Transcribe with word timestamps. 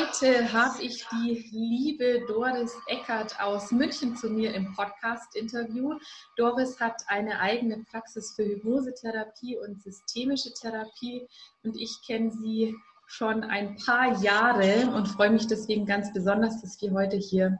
Heute 0.00 0.52
habe 0.52 0.82
ich 0.82 1.06
die 1.08 1.46
liebe 1.50 2.24
Doris 2.26 2.72
Eckert 2.86 3.38
aus 3.40 3.70
München 3.70 4.16
zu 4.16 4.30
mir 4.30 4.54
im 4.54 4.72
Podcast-Interview. 4.74 5.94
Doris 6.36 6.80
hat 6.80 7.02
eine 7.08 7.38
eigene 7.38 7.84
Praxis 7.90 8.32
für 8.34 8.44
Hypnosetherapie 8.44 9.58
und 9.58 9.82
systemische 9.82 10.52
Therapie 10.54 11.26
und 11.64 11.76
ich 11.76 11.90
kenne 12.06 12.30
sie 12.30 12.74
schon 13.06 13.44
ein 13.44 13.76
paar 13.76 14.22
Jahre 14.22 14.90
und 14.94 15.06
freue 15.06 15.30
mich 15.30 15.46
deswegen 15.46 15.84
ganz 15.84 16.12
besonders, 16.12 16.62
dass 16.62 16.80
wir 16.80 16.92
heute 16.92 17.16
hier 17.16 17.58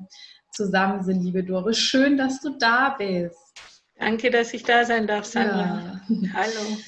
zusammen 0.52 1.02
sind, 1.02 1.22
liebe 1.22 1.44
Doris. 1.44 1.78
Schön, 1.78 2.16
dass 2.16 2.40
du 2.40 2.56
da 2.58 2.94
bist. 2.96 3.36
Danke, 3.98 4.30
dass 4.30 4.54
ich 4.54 4.62
da 4.62 4.84
sein 4.84 5.06
darf, 5.06 5.26
Sandra. 5.26 6.00
Ja. 6.08 6.32
Hallo. 6.32 6.78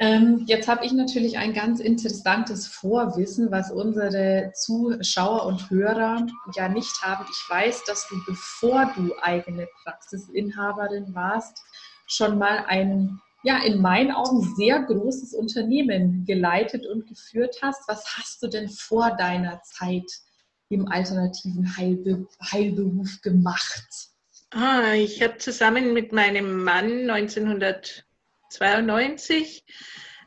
Ähm, 0.00 0.42
jetzt 0.46 0.66
habe 0.66 0.84
ich 0.84 0.92
natürlich 0.92 1.38
ein 1.38 1.54
ganz 1.54 1.78
interessantes 1.78 2.66
Vorwissen, 2.66 3.52
was 3.52 3.70
unsere 3.70 4.52
Zuschauer 4.54 5.46
und 5.46 5.70
Hörer 5.70 6.26
ja 6.56 6.68
nicht 6.68 7.00
haben. 7.02 7.24
Ich 7.30 7.48
weiß, 7.48 7.84
dass 7.84 8.08
du, 8.08 8.16
bevor 8.26 8.92
du 8.96 9.14
eigene 9.22 9.68
Praxisinhaberin 9.84 11.14
warst, 11.14 11.62
schon 12.08 12.38
mal 12.38 12.64
ein, 12.66 13.20
ja, 13.44 13.62
in 13.62 13.80
meinen 13.80 14.10
Augen 14.10 14.42
sehr 14.56 14.82
großes 14.82 15.32
Unternehmen 15.32 16.24
geleitet 16.26 16.86
und 16.86 17.06
geführt 17.06 17.58
hast. 17.62 17.88
Was 17.88 18.16
hast 18.18 18.42
du 18.42 18.48
denn 18.48 18.68
vor 18.68 19.16
deiner 19.16 19.62
Zeit 19.62 20.10
im 20.70 20.88
alternativen 20.88 21.76
Heilbe 21.76 22.26
Heilberuf 22.42 23.20
gemacht? 23.22 23.86
Ah, 24.50 24.92
ich 24.94 25.22
habe 25.22 25.38
zusammen 25.38 25.92
mit 25.92 26.12
meinem 26.12 26.64
Mann 26.64 27.08
1900 27.08 28.04
1992 28.60 29.64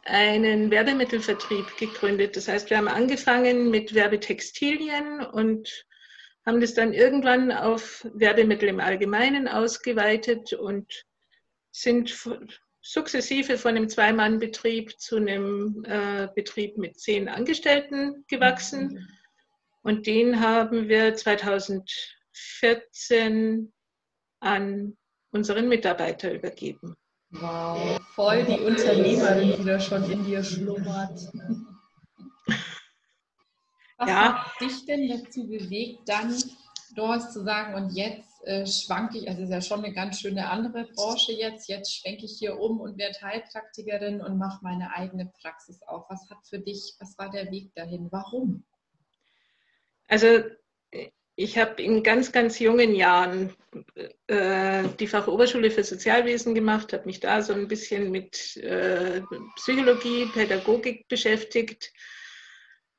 einen 0.03 0.71
Werbemittelvertrieb 0.71 1.77
gegründet. 1.77 2.35
Das 2.35 2.47
heißt, 2.47 2.69
wir 2.69 2.77
haben 2.77 2.87
angefangen 2.87 3.69
mit 3.69 3.93
Werbetextilien 3.93 5.25
und 5.25 5.85
haben 6.45 6.61
das 6.61 6.73
dann 6.73 6.93
irgendwann 6.93 7.51
auf 7.51 8.07
Werbemittel 8.13 8.69
im 8.69 8.79
Allgemeinen 8.79 9.49
ausgeweitet 9.49 10.53
und 10.53 11.03
sind 11.71 12.15
sukzessive 12.81 13.57
von 13.57 13.75
einem 13.75 13.89
Zwei-Mann-Betrieb 13.89 14.97
zu 14.97 15.17
einem 15.17 15.83
äh, 15.85 16.29
Betrieb 16.33 16.77
mit 16.77 16.97
zehn 16.97 17.27
Angestellten 17.27 18.23
gewachsen. 18.29 19.09
Und 19.83 20.07
den 20.07 20.39
haben 20.39 20.87
wir 20.87 21.15
2014 21.15 23.73
an 24.39 24.95
unseren 25.31 25.67
Mitarbeiter 25.67 26.33
übergeben. 26.33 26.95
Wow, 27.31 27.99
voll 28.13 28.43
die 28.45 28.59
Unternehmerin, 28.59 29.57
die 29.57 29.65
da 29.65 29.79
schon 29.79 30.09
in 30.09 30.23
dir 30.25 30.43
schlummert. 30.43 31.19
Was 33.97 34.09
ja. 34.09 34.45
hat 34.45 34.61
dich 34.61 34.85
denn 34.85 35.09
dazu 35.09 35.47
bewegt, 35.47 36.07
dann 36.07 36.35
Doris 36.95 37.31
zu 37.31 37.43
sagen, 37.43 37.73
und 37.75 37.95
jetzt 37.95 38.43
äh, 38.45 38.65
schwanke 38.65 39.17
ich, 39.17 39.27
also 39.27 39.41
ist 39.41 39.49
ja 39.49 39.61
schon 39.61 39.83
eine 39.83 39.93
ganz 39.93 40.21
schöne 40.21 40.49
andere 40.49 40.85
Branche 40.95 41.33
jetzt, 41.33 41.67
jetzt 41.67 41.93
schwenke 41.93 42.25
ich 42.25 42.37
hier 42.39 42.59
um 42.59 42.79
und 42.79 42.97
werde 42.97 43.19
Heilpraktikerin 43.21 44.21
und 44.21 44.37
mache 44.37 44.63
meine 44.63 44.95
eigene 44.95 45.31
Praxis 45.41 45.81
auf. 45.83 46.05
Was 46.09 46.29
hat 46.29 46.45
für 46.47 46.59
dich, 46.59 46.95
was 46.99 47.17
war 47.17 47.29
der 47.29 47.51
Weg 47.51 47.73
dahin? 47.75 48.07
Warum? 48.11 48.63
Also 50.07 50.43
ich 51.39 51.59
habe 51.59 51.81
in 51.83 52.01
ganz, 52.01 52.31
ganz 52.31 52.57
jungen 52.57 52.95
Jahren 52.95 53.53
äh, 54.25 54.83
die 54.99 55.05
Fachoberschule 55.05 55.69
für 55.69 55.83
Sozialwesen 55.83 56.55
gemacht, 56.55 56.93
habe 56.93 57.05
mich 57.05 57.19
da 57.19 57.43
so 57.43 57.53
ein 57.53 57.67
bisschen 57.67 58.09
mit 58.09 58.57
äh, 58.57 59.21
Psychologie, 59.55 60.25
Pädagogik 60.33 61.07
beschäftigt. 61.07 61.93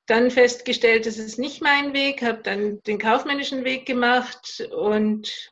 Dann 0.06 0.30
festgestellt, 0.30 1.06
das 1.06 1.18
ist 1.18 1.40
nicht 1.40 1.62
mein 1.62 1.92
Weg, 1.94 2.22
habe 2.22 2.40
dann 2.44 2.80
den 2.84 3.00
kaufmännischen 3.00 3.64
Weg 3.64 3.86
gemacht 3.86 4.66
und 4.70 5.50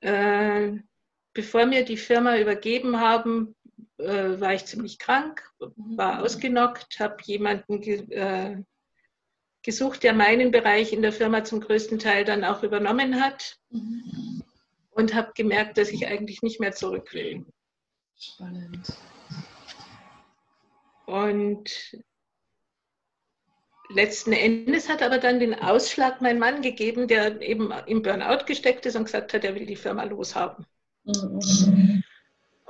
äh, 0.00 0.72
bevor 1.32 1.66
mir 1.66 1.84
die 1.84 1.96
Firma 1.96 2.36
übergeben 2.36 2.98
haben, 2.98 3.54
äh, 3.98 4.40
war 4.40 4.54
ich 4.54 4.64
ziemlich 4.64 4.98
krank, 4.98 5.48
war 5.76 6.20
ausgenockt, 6.20 6.98
habe 6.98 7.18
jemanden 7.22 7.80
äh, 8.10 8.64
gesucht, 9.62 10.02
der 10.02 10.12
meinen 10.12 10.50
Bereich 10.50 10.92
in 10.92 11.02
der 11.02 11.12
Firma 11.12 11.44
zum 11.44 11.60
größten 11.60 11.98
Teil 11.98 12.24
dann 12.24 12.44
auch 12.44 12.62
übernommen 12.62 13.22
hat 13.22 13.56
mhm. 13.70 14.42
und 14.90 15.14
habe 15.14 15.32
gemerkt, 15.34 15.78
dass 15.78 15.90
ich 15.90 16.06
eigentlich 16.06 16.42
nicht 16.42 16.60
mehr 16.60 16.72
zurück 16.72 17.12
will. 17.12 17.44
Spannend. 18.18 18.86
Und 21.06 21.96
letzten 23.88 24.32
Endes 24.32 24.88
hat 24.88 25.02
aber 25.02 25.18
dann 25.18 25.40
den 25.40 25.54
Ausschlag 25.54 26.20
mein 26.20 26.38
Mann 26.38 26.62
gegeben, 26.62 27.08
der 27.08 27.40
eben 27.42 27.72
im 27.86 28.02
Burnout 28.02 28.44
gesteckt 28.46 28.86
ist 28.86 28.96
und 28.96 29.04
gesagt 29.04 29.34
hat, 29.34 29.44
er 29.44 29.54
will 29.54 29.66
die 29.66 29.76
Firma 29.76 30.04
loshaben. 30.04 30.66
Mhm. 31.04 32.04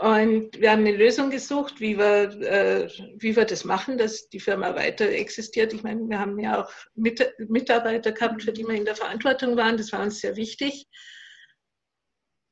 Und 0.01 0.59
wir 0.59 0.71
haben 0.71 0.87
eine 0.87 0.97
Lösung 0.97 1.29
gesucht, 1.29 1.79
wie 1.79 1.99
wir, 1.99 2.31
äh, 2.41 2.89
wie 3.19 3.37
wir 3.37 3.45
das 3.45 3.65
machen, 3.65 3.99
dass 3.99 4.31
die 4.31 4.41
Firma 4.41 4.75
weiter 4.75 5.07
existiert. 5.07 5.75
Ich 5.75 5.83
meine, 5.83 6.09
wir 6.09 6.19
haben 6.19 6.39
ja 6.41 6.63
auch 6.63 6.73
Mit 6.95 7.35
Mitarbeiter 7.51 8.13
gehabt, 8.13 8.43
für 8.43 8.53
die 8.55 8.67
wir 8.67 8.75
in 8.75 8.87
der 8.87 8.97
Verantwortung 8.97 9.59
waren. 9.59 9.77
Das 9.77 9.93
war 9.93 10.01
uns 10.01 10.21
sehr 10.21 10.37
wichtig. 10.37 10.87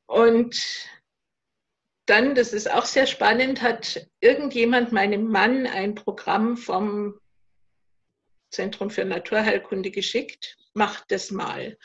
Und 0.06 0.62
dann, 2.04 2.34
das 2.34 2.52
ist 2.52 2.70
auch 2.70 2.84
sehr 2.84 3.06
spannend, 3.06 3.62
hat 3.62 4.06
irgendjemand 4.20 4.92
meinem 4.92 5.28
Mann 5.28 5.66
ein 5.66 5.94
Programm 5.94 6.58
vom 6.58 7.18
Zentrum 8.50 8.90
für 8.90 9.06
Naturheilkunde 9.06 9.90
geschickt. 9.90 10.58
Macht 10.74 11.04
das 11.08 11.30
mal. 11.30 11.78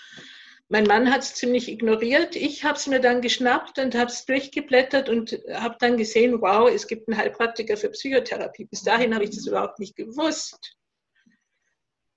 Mein 0.74 0.86
Mann 0.86 1.14
hat 1.14 1.22
es 1.22 1.36
ziemlich 1.36 1.70
ignoriert. 1.70 2.36
Ich 2.36 2.64
habe 2.64 2.78
es 2.78 2.88
mir 2.88 3.00
dann 3.00 3.22
geschnappt 3.22 3.78
und 3.78 3.94
habe 3.94 4.10
es 4.10 4.26
durchgeblättert 4.26 5.08
und 5.08 5.40
habe 5.54 5.76
dann 5.80 5.98
gesehen, 5.98 6.42
wow, 6.42 6.68
es 6.68 6.88
gibt 6.88 7.08
einen 7.08 7.16
Heilpraktiker 7.16 7.78
für 7.78 7.90
Psychotherapie. 7.90 8.66
Bis 8.66 8.82
dahin 8.82 9.14
habe 9.14 9.24
ich 9.24 9.30
das 9.30 9.46
überhaupt 9.46 9.78
nicht 9.78 9.96
gewusst. 9.96 10.76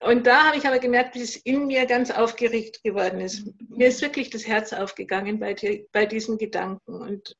Und 0.00 0.26
da 0.26 0.46
habe 0.46 0.56
ich 0.56 0.66
aber 0.66 0.78
gemerkt, 0.78 1.16
wie 1.16 1.20
es 1.20 1.36
in 1.36 1.66
mir 1.66 1.84
ganz 1.84 2.10
aufgeregt 2.10 2.82
geworden 2.82 3.20
ist. 3.20 3.46
Mir 3.68 3.88
ist 3.88 4.00
wirklich 4.00 4.30
das 4.30 4.46
Herz 4.46 4.72
aufgegangen 4.72 5.38
bei, 5.38 5.52
die, 5.52 5.86
bei 5.92 6.06
diesen 6.06 6.38
Gedanken. 6.38 6.94
Und 6.94 7.36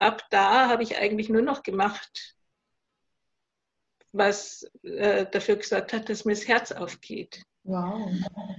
ab 0.00 0.22
da 0.28 0.68
habe 0.68 0.82
ich 0.82 0.98
eigentlich 0.98 1.30
nur 1.30 1.40
noch 1.40 1.62
gemacht, 1.62 2.36
was 4.12 4.70
äh, 4.82 5.24
dafür 5.30 5.56
gesagt 5.56 5.94
hat, 5.94 6.10
dass 6.10 6.26
mir 6.26 6.34
das 6.34 6.46
Herz 6.46 6.72
aufgeht. 6.72 7.42
Wow. 7.64 8.10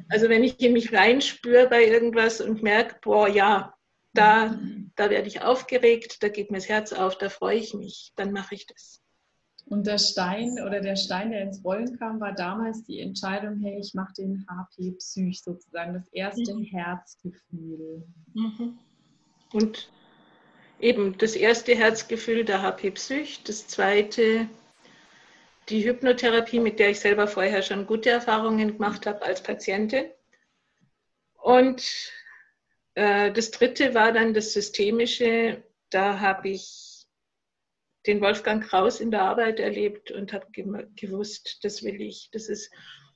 Also 0.10 0.30
wenn 0.30 0.44
ich 0.44 0.60
in 0.62 0.74
mich 0.74 0.94
reinspüre 0.94 1.68
bei 1.68 1.86
irgendwas 1.86 2.40
und 2.40 2.64
merke, 2.64 2.96
boah, 3.02 3.28
ja, 3.28 3.74
da, 4.14 4.60
da 4.96 5.10
werde 5.10 5.28
ich 5.28 5.42
aufgeregt, 5.42 6.24
da 6.24 6.30
geht 6.30 6.52
mir 6.52 6.58
das 6.58 6.70
Herz 6.70 6.94
auf, 6.94 7.18
da 7.18 7.30
freue 7.30 7.58
ich 7.58 7.74
mich, 7.74 8.14
dann 8.16 8.32
mache 8.32 8.56
ich 8.56 8.68
das. 8.68 9.02
Und 9.66 9.88
der 9.88 9.98
Stein 9.98 10.60
oder 10.66 10.82
der 10.82 10.96
Stein, 10.96 11.32
der 11.32 11.42
ins 11.42 11.64
Rollen 11.64 11.98
kam, 11.98 12.20
war 12.20 12.34
damals 12.34 12.84
die 12.84 13.00
Entscheidung, 13.00 13.60
hey, 13.62 13.80
ich 13.80 13.94
mache 13.94 14.14
den 14.18 14.46
HP 14.50 14.92
Psych 14.92 15.42
sozusagen, 15.42 15.94
das 15.94 16.08
erste 16.10 16.54
mhm. 16.54 16.64
Herzgefühl. 16.64 18.04
Mhm. 18.34 18.78
Und 19.54 19.90
eben 20.80 21.18
das 21.18 21.36
erste 21.36 21.76
Herzgefühl 21.76 22.44
der 22.44 22.62
HP 22.62 22.92
Psych, 22.92 23.44
das 23.44 23.68
zweite 23.68 24.48
die 25.70 25.86
Hypnotherapie, 25.86 26.60
mit 26.60 26.80
der 26.80 26.90
ich 26.90 27.00
selber 27.00 27.28
vorher 27.28 27.62
schon 27.62 27.86
gute 27.86 28.10
Erfahrungen 28.10 28.74
gemacht 28.74 29.06
habe 29.06 29.22
als 29.22 29.42
Patientin. 29.42 30.06
Und 31.34 32.12
äh, 32.96 33.32
das 33.32 33.52
dritte 33.52 33.94
war 33.94 34.12
dann 34.12 34.34
das 34.34 34.54
Systemische. 34.54 35.64
Da 35.90 36.20
habe 36.20 36.50
ich 36.50 37.06
den 38.06 38.22
Wolfgang 38.22 38.64
Kraus 38.64 39.00
in 39.00 39.12
der 39.12 39.22
Arbeit 39.22 39.60
erlebt 39.60 40.12
und 40.12 40.34
habe 40.34 40.48
gewusst, 40.96 41.60
das 41.64 41.84
will 41.84 42.02
ich. 42.02 42.30
Das 42.32 42.50
ist 42.50 42.72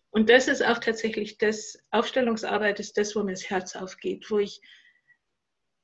Und 0.10 0.30
das 0.30 0.48
ist 0.48 0.64
auch 0.66 0.80
tatsächlich 0.80 1.38
das, 1.38 1.78
Aufstellungsarbeit 1.92 2.80
ist 2.80 2.98
das, 2.98 3.16
wo 3.16 3.24
mir 3.24 3.34
das 3.34 3.50
Herz 3.50 3.76
aufgeht, 3.76 4.32
wo 4.32 4.40
ich, 4.40 4.62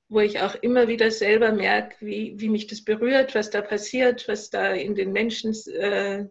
wo 0.09 0.21
ich 0.21 0.39
auch 0.39 0.55
immer 0.55 0.87
wieder 0.87 1.11
selber 1.11 1.51
merke, 1.51 1.95
wie, 2.05 2.39
wie 2.39 2.49
mich 2.49 2.67
das 2.67 2.83
berührt, 2.83 3.35
was 3.35 3.49
da 3.49 3.61
passiert, 3.61 4.27
was 4.27 4.49
da 4.49 4.71
in 4.71 4.95
den 4.95 5.11
Menschen 5.11 5.53
äh, 5.71 6.25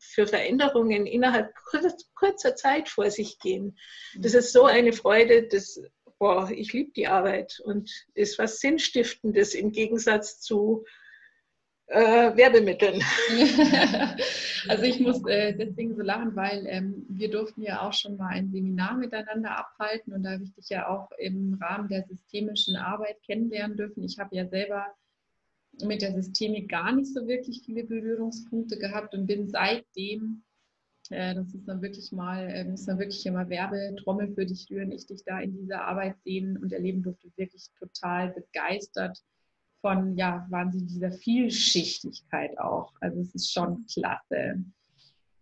für 0.00 0.26
Veränderungen 0.26 1.06
innerhalb 1.06 1.54
kurzer 2.14 2.56
Zeit 2.56 2.88
vor 2.88 3.10
sich 3.10 3.38
gehen. 3.38 3.78
Das 4.18 4.34
ist 4.34 4.52
so 4.52 4.64
eine 4.64 4.92
Freude, 4.92 5.46
das, 5.46 5.80
boah, 6.18 6.50
ich 6.50 6.72
liebe 6.72 6.92
die 6.92 7.06
Arbeit 7.06 7.60
und 7.64 7.90
ist 8.14 8.38
was 8.38 8.60
Sinnstiftendes 8.60 9.54
im 9.54 9.72
Gegensatz 9.72 10.40
zu 10.40 10.84
äh, 11.90 12.36
Werbemitteln. 12.36 13.02
also 14.68 14.82
ich 14.84 15.00
muss 15.00 15.26
äh, 15.26 15.54
deswegen 15.54 15.94
so 15.96 16.02
lachen, 16.02 16.34
weil 16.36 16.64
ähm, 16.66 17.04
wir 17.08 17.30
durften 17.30 17.62
ja 17.62 17.82
auch 17.82 17.92
schon 17.92 18.16
mal 18.16 18.28
ein 18.28 18.50
Seminar 18.50 18.96
miteinander 18.96 19.58
abhalten 19.58 20.12
und 20.12 20.22
da 20.22 20.32
habe 20.32 20.44
ich 20.44 20.54
dich 20.54 20.68
ja 20.70 20.88
auch 20.88 21.10
im 21.18 21.58
Rahmen 21.60 21.88
der 21.88 22.04
systemischen 22.04 22.76
Arbeit 22.76 23.20
kennenlernen 23.22 23.76
dürfen. 23.76 24.04
Ich 24.04 24.18
habe 24.18 24.36
ja 24.36 24.46
selber 24.46 24.86
mit 25.84 26.02
der 26.02 26.14
Systemik 26.14 26.68
gar 26.68 26.92
nicht 26.92 27.12
so 27.12 27.26
wirklich 27.26 27.62
viele 27.64 27.84
Berührungspunkte 27.84 28.78
gehabt 28.78 29.14
und 29.14 29.26
bin 29.26 29.48
seitdem, 29.48 30.42
äh, 31.10 31.34
das 31.34 31.54
ist 31.54 31.66
dann 31.66 31.82
wirklich 31.82 32.12
mal, 32.12 32.48
äh, 32.48 32.64
muss 32.64 32.86
dann 32.86 32.98
wirklich 32.98 33.24
immer 33.26 33.48
Werbetrommel 33.48 34.34
für 34.34 34.46
dich 34.46 34.68
rühren, 34.70 34.92
ich 34.92 35.06
dich 35.06 35.24
da 35.24 35.40
in 35.40 35.56
dieser 35.56 35.84
Arbeit 35.84 36.16
sehen 36.24 36.56
und 36.56 36.72
erleben 36.72 37.02
durfte, 37.02 37.28
wirklich 37.36 37.70
total 37.78 38.30
begeistert 38.30 39.22
von, 39.80 40.16
ja, 40.16 40.46
Wahnsinn, 40.50 40.86
dieser 40.86 41.12
Vielschichtigkeit 41.12 42.58
auch. 42.58 42.92
Also 43.00 43.20
es 43.20 43.34
ist 43.34 43.52
schon 43.52 43.86
klasse. 43.86 44.62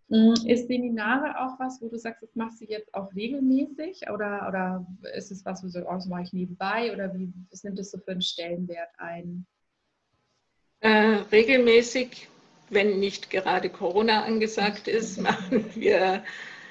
Mm, 0.08 0.32
ist 0.46 0.68
Seminare 0.68 1.38
auch 1.38 1.58
was, 1.58 1.82
wo 1.82 1.88
du 1.88 1.98
sagst, 1.98 2.22
das 2.22 2.34
machst 2.34 2.60
du 2.60 2.64
jetzt 2.64 2.92
auch 2.94 3.14
regelmäßig 3.14 4.08
oder, 4.10 4.46
oder 4.48 4.86
ist 5.14 5.30
es 5.30 5.44
was, 5.44 5.62
wo 5.62 5.66
du 5.66 5.72
sagst, 5.72 5.88
oh, 5.88 5.94
das 5.94 6.06
mache 6.06 6.22
ich 6.22 6.32
nebenbei 6.32 6.92
oder 6.94 7.14
wie 7.14 7.32
nimmt 7.62 7.78
es 7.78 7.90
so 7.90 7.98
für 7.98 8.12
einen 8.12 8.22
Stellenwert 8.22 8.88
ein? 8.96 9.46
Äh, 10.80 11.24
regelmäßig, 11.32 12.28
wenn 12.70 13.00
nicht 13.00 13.30
gerade 13.30 13.68
Corona 13.70 14.24
angesagt 14.24 14.88
ist, 14.88 15.18
machen 15.20 15.64
wir 15.74 16.22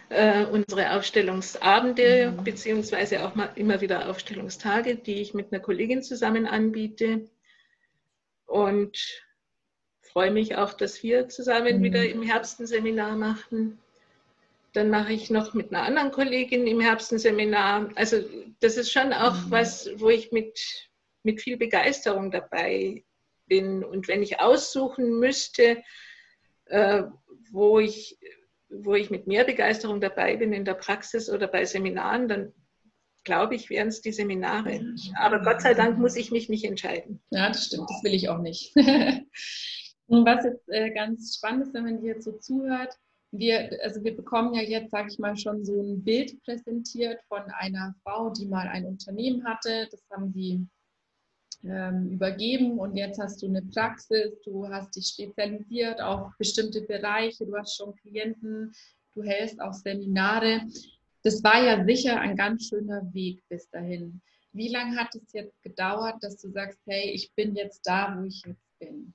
äh, 0.10 0.46
unsere 0.46 0.96
Aufstellungsabende 0.96 2.32
mhm. 2.32 2.44
beziehungsweise 2.44 3.26
auch 3.26 3.36
mal 3.36 3.50
immer 3.56 3.82
wieder 3.82 4.10
Aufstellungstage, 4.10 4.96
die 4.96 5.22
ich 5.22 5.34
mit 5.34 5.52
einer 5.52 5.62
Kollegin 5.62 6.02
zusammen 6.02 6.48
anbiete. 6.48 7.30
Und 8.46 8.98
freue 10.02 10.32
mich 10.32 10.56
auch, 10.56 10.74
dass 10.74 11.04
wir 11.04 11.28
zusammen 11.28 11.80
mhm. 11.80 11.84
wieder 11.84 12.08
im 12.08 12.24
Herbst 12.24 12.60
ein 12.60 12.68
Seminar 12.68 13.18
machen. 13.18 13.80
Dann 14.72 14.90
mache 14.90 15.12
ich 15.12 15.30
noch 15.30 15.54
mit 15.54 15.74
einer 15.74 15.84
anderen 15.84 16.12
Kollegin 16.12 16.66
im 16.66 16.80
Herbst 16.80 17.12
ein 17.12 17.20
Seminar. 17.20 17.90
Also 17.96 18.24
das 18.62 18.78
ist 18.78 18.92
schon 18.92 19.12
auch 19.12 19.36
mhm. 19.36 19.52
was, 19.52 19.90
wo 19.98 20.10
ich 20.10 20.32
mit, 20.32 20.90
mit 21.24 21.42
viel 21.42 21.58
Begeisterung 21.58 22.32
dabei 22.32 23.04
bin. 23.48 23.84
Und 23.84 24.08
wenn 24.08 24.24
ich 24.24 24.40
aussuchen 24.40 25.20
müsste, 25.20 25.84
äh, 26.66 27.04
wo, 27.52 27.80
ich, 27.80 28.18
wo 28.70 28.96
ich 28.96 29.10
mit 29.10 29.28
mehr 29.28 29.46
Begeisterung 29.46 30.02
dabei 30.02 30.36
bin 30.38 30.54
in 30.54 30.66
der 30.66 30.76
Praxis 30.76 31.30
oder 31.30 31.48
bei 31.48 31.66
Seminaren, 31.66 32.28
dann 32.28 32.54
glaube 33.24 33.56
ich, 33.56 33.70
wären 33.70 33.90
es 33.90 34.02
die 34.02 34.14
Seminare. 34.14 34.96
Aber 35.16 35.42
Gott 35.42 35.62
sei 35.62 35.74
Dank 35.74 36.00
muss 36.00 36.16
ich 36.16 36.32
mich 36.32 36.48
nicht 36.48 36.64
entscheiden. 36.64 37.22
Ja, 37.30 37.50
das 37.50 37.66
stimmt, 37.66 37.90
das 37.90 38.04
will 38.04 38.14
ich 38.14 38.30
auch 38.30 38.40
nicht. 38.40 38.74
Und 40.08 40.26
was 40.26 40.46
jetzt 40.46 40.70
äh, 40.70 40.92
ganz 40.92 41.36
spannend 41.36 41.68
ist, 41.68 41.74
wenn 41.74 41.84
man 41.84 42.00
dir 42.00 42.14
jetzt 42.14 42.24
so 42.24 42.32
zuhört, 42.32 42.94
wir, 43.32 43.78
also 43.84 44.02
wir 44.04 44.16
bekommen 44.16 44.54
ja 44.54 44.62
jetzt, 44.62 44.92
sage 44.92 45.10
ich 45.12 45.20
mal, 45.20 45.36
schon 45.36 45.66
so 45.66 45.82
ein 45.82 46.04
Bild 46.04 46.42
präsentiert 46.44 47.20
von 47.28 47.42
einer 47.58 47.94
Frau, 48.04 48.30
die 48.30 48.46
mal 48.46 48.68
ein 48.68 48.86
Unternehmen 48.86 49.44
hatte. 49.44 49.88
Das 49.92 50.02
haben 50.10 50.32
sie 50.32 50.66
ähm, 51.64 52.10
übergeben 52.12 52.80
und 52.80 52.96
jetzt 52.96 53.20
hast 53.20 53.42
du 53.42 53.48
eine 53.48 53.62
Praxis, 53.62 54.40
du 54.44 54.68
hast 54.68 54.96
dich 54.96 55.08
spezialisiert 55.08 56.02
auf 56.02 56.32
bestimmte 56.38 56.82
Bereiche, 56.82 57.46
du 57.46 57.56
hast 57.56 57.76
schon 57.76 57.96
Klienten, 57.96 58.74
du 59.16 59.24
hältst 59.24 59.60
auch 59.60 59.74
Seminare. 59.74 60.62
Das 61.24 61.44
war 61.44 61.64
ja 61.64 61.84
sicher 61.84 62.20
ein 62.20 62.36
ganz 62.36 62.68
schöner 62.68 63.02
Weg 63.14 63.42
bis 63.50 63.70
dahin. 63.70 64.22
Wie 64.54 64.70
lange 64.70 64.98
hat 64.98 65.14
es 65.16 65.34
jetzt 65.34 65.62
gedauert, 65.62 66.16
dass 66.22 66.38
du 66.38 66.50
sagst, 66.52 66.80
hey, 66.86 67.12
ich 67.12 67.32
bin 67.34 67.56
jetzt 67.56 67.82
da, 67.86 68.16
wo 68.18 68.26
ich 68.26 68.42
jetzt 68.46 68.80
bin? 68.80 69.14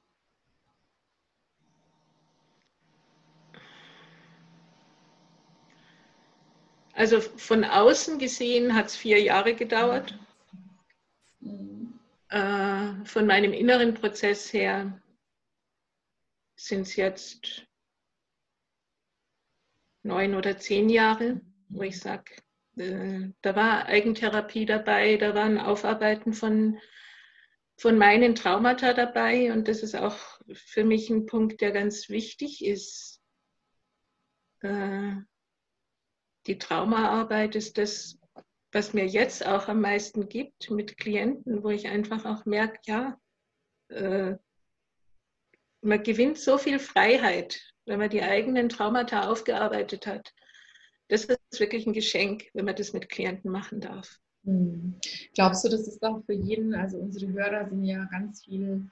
Also 6.94 7.20
von 7.20 7.64
außen 7.64 8.18
gesehen 8.18 8.74
hat 8.74 8.86
es 8.86 8.96
vier 8.96 9.20
Jahre 9.20 9.54
gedauert. 9.54 10.14
Mhm. 11.40 11.71
Äh, 12.32 13.04
von 13.04 13.26
meinem 13.26 13.52
inneren 13.52 13.92
Prozess 13.92 14.50
her 14.54 14.98
sind 16.56 16.82
es 16.82 16.96
jetzt 16.96 17.66
neun 20.02 20.34
oder 20.34 20.56
zehn 20.56 20.88
Jahre, 20.88 21.42
wo 21.68 21.82
ich 21.82 22.00
sage, 22.00 22.32
äh, 22.78 23.28
da 23.42 23.54
war 23.54 23.84
Eigentherapie 23.84 24.64
dabei, 24.64 25.18
da 25.18 25.34
war 25.34 25.44
ein 25.44 25.58
Aufarbeiten 25.58 26.32
von, 26.32 26.78
von 27.76 27.98
meinen 27.98 28.34
Traumata 28.34 28.94
dabei 28.94 29.52
und 29.52 29.68
das 29.68 29.82
ist 29.82 29.94
auch 29.94 30.16
für 30.54 30.84
mich 30.84 31.10
ein 31.10 31.26
Punkt, 31.26 31.60
der 31.60 31.72
ganz 31.72 32.08
wichtig 32.08 32.64
ist. 32.64 33.20
Äh, 34.60 35.16
die 36.46 36.56
Traumaarbeit 36.56 37.56
ist 37.56 37.76
das, 37.76 38.18
was 38.72 38.94
mir 38.94 39.06
jetzt 39.06 39.46
auch 39.46 39.68
am 39.68 39.80
meisten 39.80 40.28
gibt 40.28 40.70
mit 40.70 40.96
Klienten, 40.96 41.62
wo 41.62 41.68
ich 41.68 41.86
einfach 41.88 42.24
auch 42.24 42.46
merke, 42.46 42.80
ja, 42.86 43.18
äh, 43.88 44.36
man 45.82 46.02
gewinnt 46.02 46.38
so 46.38 46.58
viel 46.58 46.78
Freiheit, 46.78 47.60
wenn 47.84 47.98
man 47.98 48.10
die 48.10 48.22
eigenen 48.22 48.68
Traumata 48.68 49.28
aufgearbeitet 49.30 50.06
hat. 50.06 50.32
Das 51.08 51.24
ist 51.24 51.60
wirklich 51.60 51.86
ein 51.86 51.92
Geschenk, 51.92 52.44
wenn 52.54 52.64
man 52.64 52.76
das 52.76 52.92
mit 52.92 53.08
Klienten 53.08 53.50
machen 53.50 53.80
darf. 53.80 54.18
Hm. 54.44 54.94
Glaubst 55.34 55.64
du, 55.64 55.68
das 55.68 55.86
ist 55.86 56.02
auch 56.02 56.24
für 56.24 56.32
jeden, 56.32 56.74
also 56.74 56.98
unsere 56.98 57.30
Hörer 57.30 57.68
sind 57.68 57.84
ja 57.84 58.04
ganz 58.10 58.44
viele 58.44 58.88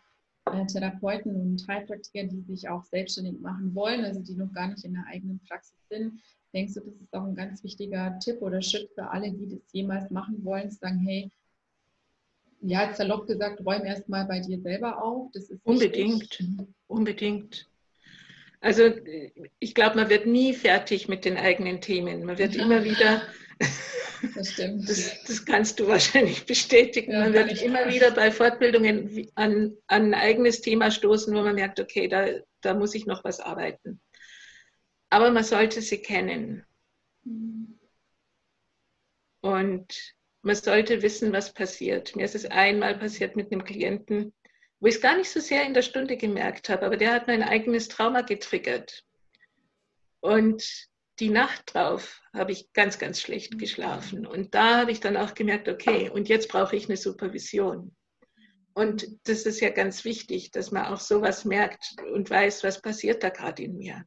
äh, 0.47 0.67
Therapeuten 0.67 1.35
und 1.35 1.67
Heilpraktiker, 1.67 2.25
die 2.25 2.43
sich 2.43 2.69
auch 2.69 2.85
selbstständig 2.85 3.41
machen 3.41 3.75
wollen, 3.75 4.05
also 4.05 4.21
die 4.21 4.35
noch 4.35 4.53
gar 4.53 4.69
nicht 4.69 4.85
in 4.85 4.95
der 4.95 5.07
eigenen 5.07 5.41
Praxis 5.49 5.79
sind. 5.89 6.21
Denkst 6.53 6.75
du, 6.75 6.81
das 6.81 6.95
ist 7.01 7.15
auch 7.15 7.25
ein 7.25 7.35
ganz 7.35 7.63
wichtiger 7.63 8.19
Tipp 8.19 8.43
oder 8.43 8.61
Schritt 8.61 8.91
für 8.95 9.09
alle, 9.09 9.31
die 9.31 9.49
das 9.49 9.73
jemals 9.73 10.11
machen 10.11 10.45
wollen, 10.45 10.71
zu 10.71 10.79
sagen, 10.79 10.99
hey, 11.07 11.31
ja, 12.63 12.93
salopp 12.93 13.27
gesagt, 13.27 13.65
räum 13.65 13.85
erstmal 13.85 14.27
bei 14.27 14.41
dir 14.41 14.61
selber 14.61 15.03
auf. 15.03 15.31
Das 15.33 15.49
ist 15.49 15.65
unbedingt, 15.65 16.23
wichtig. 16.23 16.49
unbedingt. 16.89 17.71
Also 18.61 18.91
ich 19.59 19.75
glaube, 19.75 19.97
man 19.97 20.11
wird 20.11 20.27
nie 20.27 20.53
fertig 20.53 21.09
mit 21.09 21.25
den 21.25 21.39
eigenen 21.39 21.81
Themen. 21.81 22.25
Man 22.25 22.37
wird 22.37 22.55
ja. 22.55 22.63
immer 22.63 22.85
wieder, 22.85 23.23
das, 24.35 24.53
stimmt. 24.53 24.89
Das, 24.89 25.23
das, 25.27 25.45
kannst 25.47 25.81
du 25.81 25.87
wahrscheinlich 25.87 26.45
bestätigen, 26.45 27.13
ja, 27.13 27.21
man 27.21 27.33
wird 27.33 27.63
immer 27.63 27.89
wieder 27.89 28.11
bei 28.11 28.31
Fortbildungen 28.31 29.27
an, 29.35 29.73
an, 29.87 30.13
ein 30.13 30.15
eigenes 30.15 30.61
Thema 30.61 30.91
stoßen, 30.91 31.35
wo 31.35 31.41
man 31.41 31.55
merkt, 31.55 31.81
okay, 31.81 32.07
da, 32.07 32.27
da 32.61 32.75
muss 32.75 32.95
ich 32.95 33.07
noch 33.07 33.25
was 33.25 33.41
arbeiten. 33.41 34.01
Aber 35.11 35.31
man 35.31 35.45
sollte 35.45 35.83
sie 35.83 35.99
kennen. 35.99 36.65
Und 39.43 40.15
man 40.43 40.57
sollte 40.57 41.03
wissen, 41.03 41.33
was 41.33 41.53
passiert. 41.53 42.17
Mir 42.17 42.25
ist 42.25 42.35
es 42.35 42.47
einmal 42.47 42.99
passiert 42.99 43.37
mit 43.37 43.53
einem 43.53 43.65
Klienten, 43.65 44.33
wo 44.79 44.87
ich 44.87 44.97
es 44.97 45.01
gar 45.01 45.17
nicht 45.17 45.31
so 45.31 45.41
sehr 45.41 45.65
in 45.65 45.75
der 45.75 45.83
Stunde 45.83 46.17
gemerkt 46.17 46.69
habe, 46.69 46.87
aber 46.87 46.97
der 46.97 47.13
hat 47.13 47.27
mein 47.27 47.43
eigenes 47.43 47.89
Trauma 47.89 48.23
getriggert. 48.23 49.05
Und 50.21 50.65
die 51.19 51.29
Nacht 51.29 51.75
drauf 51.75 52.23
habe 52.33 52.53
ich 52.53 52.73
ganz, 52.73 52.99
ganz 52.99 53.21
schlecht 53.21 53.59
geschlafen. 53.59 54.27
Und 54.27 54.55
da 54.55 54.79
habe 54.79 54.93
ich 54.93 55.01
dann 55.01 55.17
auch 55.17 55.35
gemerkt, 55.35 55.69
okay, 55.69 56.09
und 56.09 56.29
jetzt 56.29 56.49
brauche 56.49 56.77
ich 56.77 56.87
eine 56.87 56.97
Supervision. 56.97 57.95
Und 58.73 59.07
das 59.25 59.43
ist 59.45 59.61
ja 59.61 59.71
ganz 59.71 60.05
wichtig, 60.05 60.53
dass 60.53 60.71
man 60.71 60.87
auch 60.87 61.01
sowas 61.01 61.45
merkt 61.45 61.85
und 62.15 62.31
weiß, 62.31 62.65
was 62.65 62.81
passiert 62.81 63.23
da 63.23 63.29
gerade 63.29 63.63
in 63.65 63.77
mir. 63.77 64.07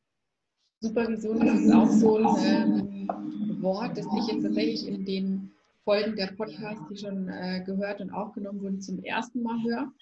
Supervision 0.84 1.40
das 1.40 1.62
ist 1.62 1.72
auch 1.72 1.90
so 1.90 2.18
ein 2.18 3.08
ähm, 3.10 3.62
Wort, 3.62 3.98
das 3.98 4.06
ich 4.06 4.34
jetzt 4.34 4.44
tatsächlich 4.44 4.86
in 4.86 5.06
den 5.06 5.52
Folgen 5.86 6.18
der 6.18 6.28
Podcasts, 6.28 6.84
die 6.90 6.98
schon 6.98 7.30
äh, 7.30 7.64
gehört 7.66 8.02
und 8.02 8.12
aufgenommen 8.12 8.62
wurden, 8.62 8.82
zum 8.82 9.02
ersten 9.02 9.42
Mal 9.44 9.64
höre. 9.64 9.94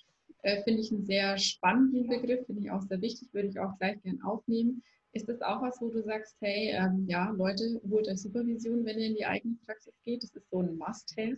Äh, 0.42 0.64
finde 0.64 0.82
ich 0.82 0.92
einen 0.92 1.06
sehr 1.06 1.38
spannenden 1.38 2.08
Begriff, 2.08 2.48
finde 2.48 2.64
ich 2.64 2.72
auch 2.72 2.82
sehr 2.82 3.00
wichtig, 3.00 3.32
würde 3.32 3.50
ich 3.50 3.60
auch 3.60 3.78
gleich 3.78 4.02
gern 4.02 4.24
aufnehmen. 4.24 4.82
Ist 5.14 5.30
das 5.30 5.40
auch 5.44 5.62
was, 5.62 5.80
wo 5.82 5.90
du 5.90 6.02
sagst, 6.02 6.36
hey, 6.40 6.72
ähm, 6.74 7.06
ja, 7.08 7.30
Leute, 7.30 7.80
holt 7.88 8.08
euch 8.08 8.18
Supervision, 8.18 8.84
wenn 8.84 8.98
ihr 8.98 9.08
in 9.08 9.16
die 9.16 9.26
eigene 9.26 9.58
Praxis 9.64 9.94
geht? 10.04 10.24
Das 10.24 10.32
ist 10.32 10.50
so 10.50 10.62
ein 10.62 10.76
Must-Have? 10.78 11.38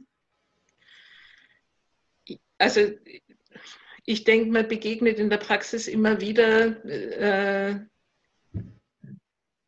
Also 2.59 2.79
ich 4.05 4.23
denke, 4.23 4.51
man 4.51 4.69
begegnet 4.69 5.19
in 5.19 5.29
der 5.29 5.38
Praxis 5.38 5.89
immer 5.89 6.21
wieder 6.21 6.85
äh, 6.85 7.79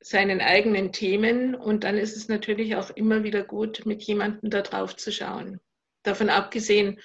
seinen 0.05 0.39
eigenen 0.39 0.91
Themen 0.91 1.55
und 1.55 1.83
dann 1.83 1.97
ist 1.97 2.15
es 2.15 2.27
natürlich 2.27 2.75
auch 2.75 2.91
immer 2.91 3.24
wieder 3.24 3.43
gut, 3.43 3.88
mit 3.88 4.03
jemandem 4.03 4.51
da 4.51 4.62
drauf 4.62 4.95
zu 4.95 5.12
schauen. 5.12 5.59
Davon 6.03 6.29
abgesehen, 6.29 7.00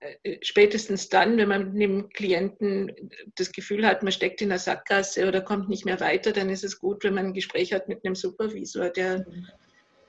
äh, 0.00 0.36
spätestens 0.42 1.08
dann, 1.08 1.38
wenn 1.38 1.48
man 1.48 1.72
mit 1.72 1.80
dem 1.80 2.10
Klienten 2.10 2.92
das 3.36 3.52
Gefühl 3.52 3.86
hat, 3.86 4.02
man 4.02 4.12
steckt 4.12 4.42
in 4.42 4.50
der 4.50 4.58
Sackgasse 4.58 5.26
oder 5.26 5.40
kommt 5.40 5.70
nicht 5.70 5.86
mehr 5.86 5.98
weiter, 6.00 6.32
dann 6.32 6.50
ist 6.50 6.62
es 6.62 6.78
gut, 6.78 7.04
wenn 7.04 7.14
man 7.14 7.26
ein 7.28 7.32
Gespräch 7.32 7.72
hat 7.72 7.88
mit 7.88 8.04
einem 8.04 8.14
Supervisor, 8.14 8.90
der 8.90 9.24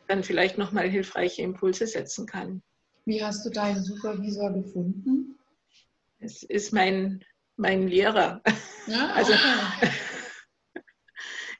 dann 0.09 0.25
vielleicht 0.25 0.57
nochmal 0.57 0.89
hilfreiche 0.89 1.43
Impulse 1.43 1.87
setzen 1.87 2.25
kann. 2.25 2.61
Wie 3.05 3.23
hast 3.23 3.45
du 3.45 3.51
deinen 3.51 3.81
Supervisor 3.81 4.51
gefunden? 4.51 5.39
Es 6.19 6.43
ist 6.43 6.73
mein, 6.73 7.23
mein 7.55 7.87
Lehrer. 7.87 8.41
Ja, 8.87 9.11
also, 9.13 9.31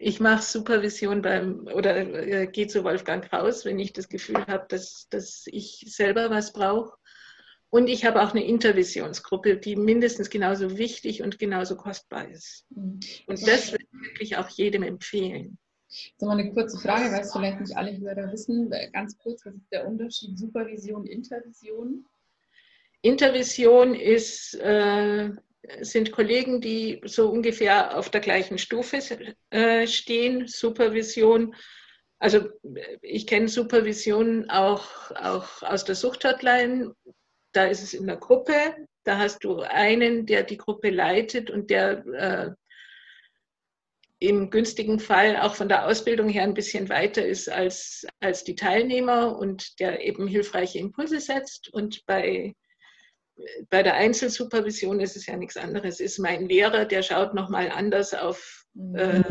ich 0.04 0.20
mache 0.20 0.44
Supervision 0.44 1.22
beim 1.22 1.68
oder 1.74 1.96
äh, 1.98 2.48
gehe 2.48 2.68
zu 2.68 2.84
Wolfgang 2.84 3.24
Kraus, 3.24 3.66
wenn 3.66 3.80
ich 3.80 3.94
das 3.94 4.10
Gefühl 4.10 4.46
habe, 4.48 4.66
dass, 4.70 5.08
dass 5.10 5.46
ich 5.48 5.86
selber 5.88 6.30
was 6.30 6.54
brauche. 6.54 6.94
Und 7.70 7.88
ich 7.88 8.06
habe 8.06 8.22
auch 8.22 8.32
eine 8.32 8.46
Intervisionsgruppe, 8.46 9.58
die 9.58 9.76
mindestens 9.76 10.30
genauso 10.30 10.78
wichtig 10.78 11.24
und 11.24 11.40
genauso 11.40 11.76
kostbar 11.76 12.30
ist. 12.30 12.66
Mhm. 12.70 13.00
Und 13.26 13.48
das 13.48 13.72
würde 13.72 13.86
ich 13.86 14.10
wirklich 14.10 14.38
auch 14.38 14.50
jedem 14.50 14.84
empfehlen. 14.84 15.58
So 16.18 16.26
mal 16.26 16.38
eine 16.38 16.52
kurze 16.52 16.78
Frage, 16.78 17.12
weil 17.12 17.22
es 17.22 17.32
vielleicht 17.32 17.62
nicht 17.62 17.76
alle 17.76 17.98
Hörer 17.98 18.32
wissen. 18.32 18.72
Ganz 18.92 19.18
kurz, 19.18 19.46
was 19.46 19.56
ist 19.56 19.72
der 19.72 19.88
Unterschied 19.88 20.38
Supervision, 20.38 21.06
Intervision? 21.06 22.06
Intervision 23.02 23.96
ist 23.96 24.56
äh, 24.56 25.32
sind 25.82 26.12
Kollegen, 26.12 26.62
die 26.62 27.02
so 27.06 27.30
ungefähr 27.30 27.98
auf 27.98 28.10
der 28.10 28.22
gleichen 28.22 28.58
Stufe 28.58 29.00
äh, 29.50 29.88
stehen. 29.88 30.48
Supervision, 30.48 31.56
also 32.20 32.50
ich 33.02 33.28
kenne 33.28 33.48
Supervision 33.48 34.50
auch, 34.50 35.12
auch 35.12 35.64
aus 35.64 35.86
der 35.86 35.96
Suchthotline. 35.96 36.94
Da 37.54 37.66
ist 37.66 37.84
es 37.84 37.94
in 37.94 38.08
der 38.08 38.18
Gruppe. 38.18 38.54
Da 39.04 39.18
hast 39.18 39.44
du 39.44 39.62
einen, 39.62 40.26
der 40.26 40.44
die 40.44 40.58
Gruppe 40.58 40.90
leitet 40.90 41.50
und 41.50 41.70
der 41.70 42.06
äh, 42.08 42.52
im 44.20 44.50
günstigen 44.50 45.00
Fall 45.00 45.36
auch 45.38 45.56
von 45.56 45.68
der 45.68 45.86
Ausbildung 45.86 46.30
her 46.30 46.44
ein 46.44 46.54
bisschen 46.54 46.88
weiter 46.88 47.26
ist 47.26 47.50
als, 47.50 48.08
als 48.22 48.46
die 48.46 48.56
Teilnehmer 48.56 49.38
und 49.38 49.80
der 49.82 50.02
eben 50.02 50.28
hilfreiche 50.28 50.80
Impulse 50.80 51.20
setzt. 51.20 51.68
Und 51.74 52.06
bei 52.06 52.56
bei 53.70 53.84
der 53.84 53.96
Einzelsupervision 53.96 55.00
ist 55.00 55.16
es 55.16 55.26
ja 55.26 55.38
nichts 55.38 55.58
anderes. 55.58 56.00
Ist 56.00 56.20
mein 56.20 56.48
Lehrer, 56.48 56.86
der 56.86 57.02
schaut 57.02 57.34
nochmal 57.34 57.72
anders 57.72 58.14
auf, 58.14 58.66
mhm. 58.74 58.96
äh, 58.96 59.24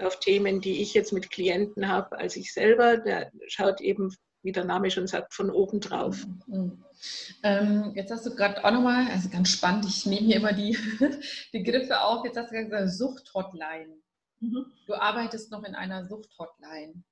auf 0.00 0.18
Themen, 0.20 0.60
die 0.60 0.82
ich 0.82 0.94
jetzt 0.94 1.12
mit 1.12 1.30
Klienten 1.30 1.88
habe, 1.88 2.18
als 2.18 2.36
ich 2.36 2.52
selber. 2.52 2.98
Der 2.98 3.30
schaut 3.46 3.80
eben, 3.80 4.14
wie 4.42 4.52
der 4.52 4.64
Name 4.64 4.90
schon 4.90 5.06
sagt, 5.06 5.34
von 5.34 5.50
oben 5.50 5.80
drauf. 5.80 6.26
Mhm. 6.46 6.84
Ähm, 7.42 7.92
jetzt 7.94 8.10
hast 8.10 8.26
du 8.26 8.34
gerade 8.34 8.64
auch 8.64 8.70
nochmal, 8.72 9.06
also 9.10 9.28
ganz 9.28 9.50
spannend, 9.50 9.86
ich 9.86 10.04
nehme 10.06 10.26
hier 10.26 10.36
immer 10.36 10.52
die 10.52 10.76
Begriffe 11.52 12.00
auf. 12.00 12.24
Jetzt 12.24 12.36
hast 12.36 12.50
du 12.50 12.56
gesagt, 12.56 12.90
Suchthotline. 12.90 13.96
Mhm. 14.40 14.66
Du 14.86 14.94
arbeitest 14.94 15.50
noch 15.50 15.64
in 15.64 15.74
einer 15.74 16.04
Suchthotline. 16.06 17.02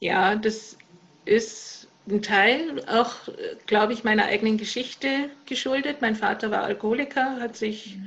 Ja, 0.00 0.36
das 0.36 0.76
ist 1.24 1.88
ein 2.08 2.22
Teil 2.22 2.84
auch, 2.88 3.14
glaube 3.66 3.92
ich, 3.92 4.04
meiner 4.04 4.24
eigenen 4.24 4.58
Geschichte 4.58 5.30
geschuldet. 5.46 6.00
Mein 6.00 6.16
Vater 6.16 6.50
war 6.50 6.64
Alkoholiker, 6.64 7.40
hat 7.40 7.56
sich 7.56 7.98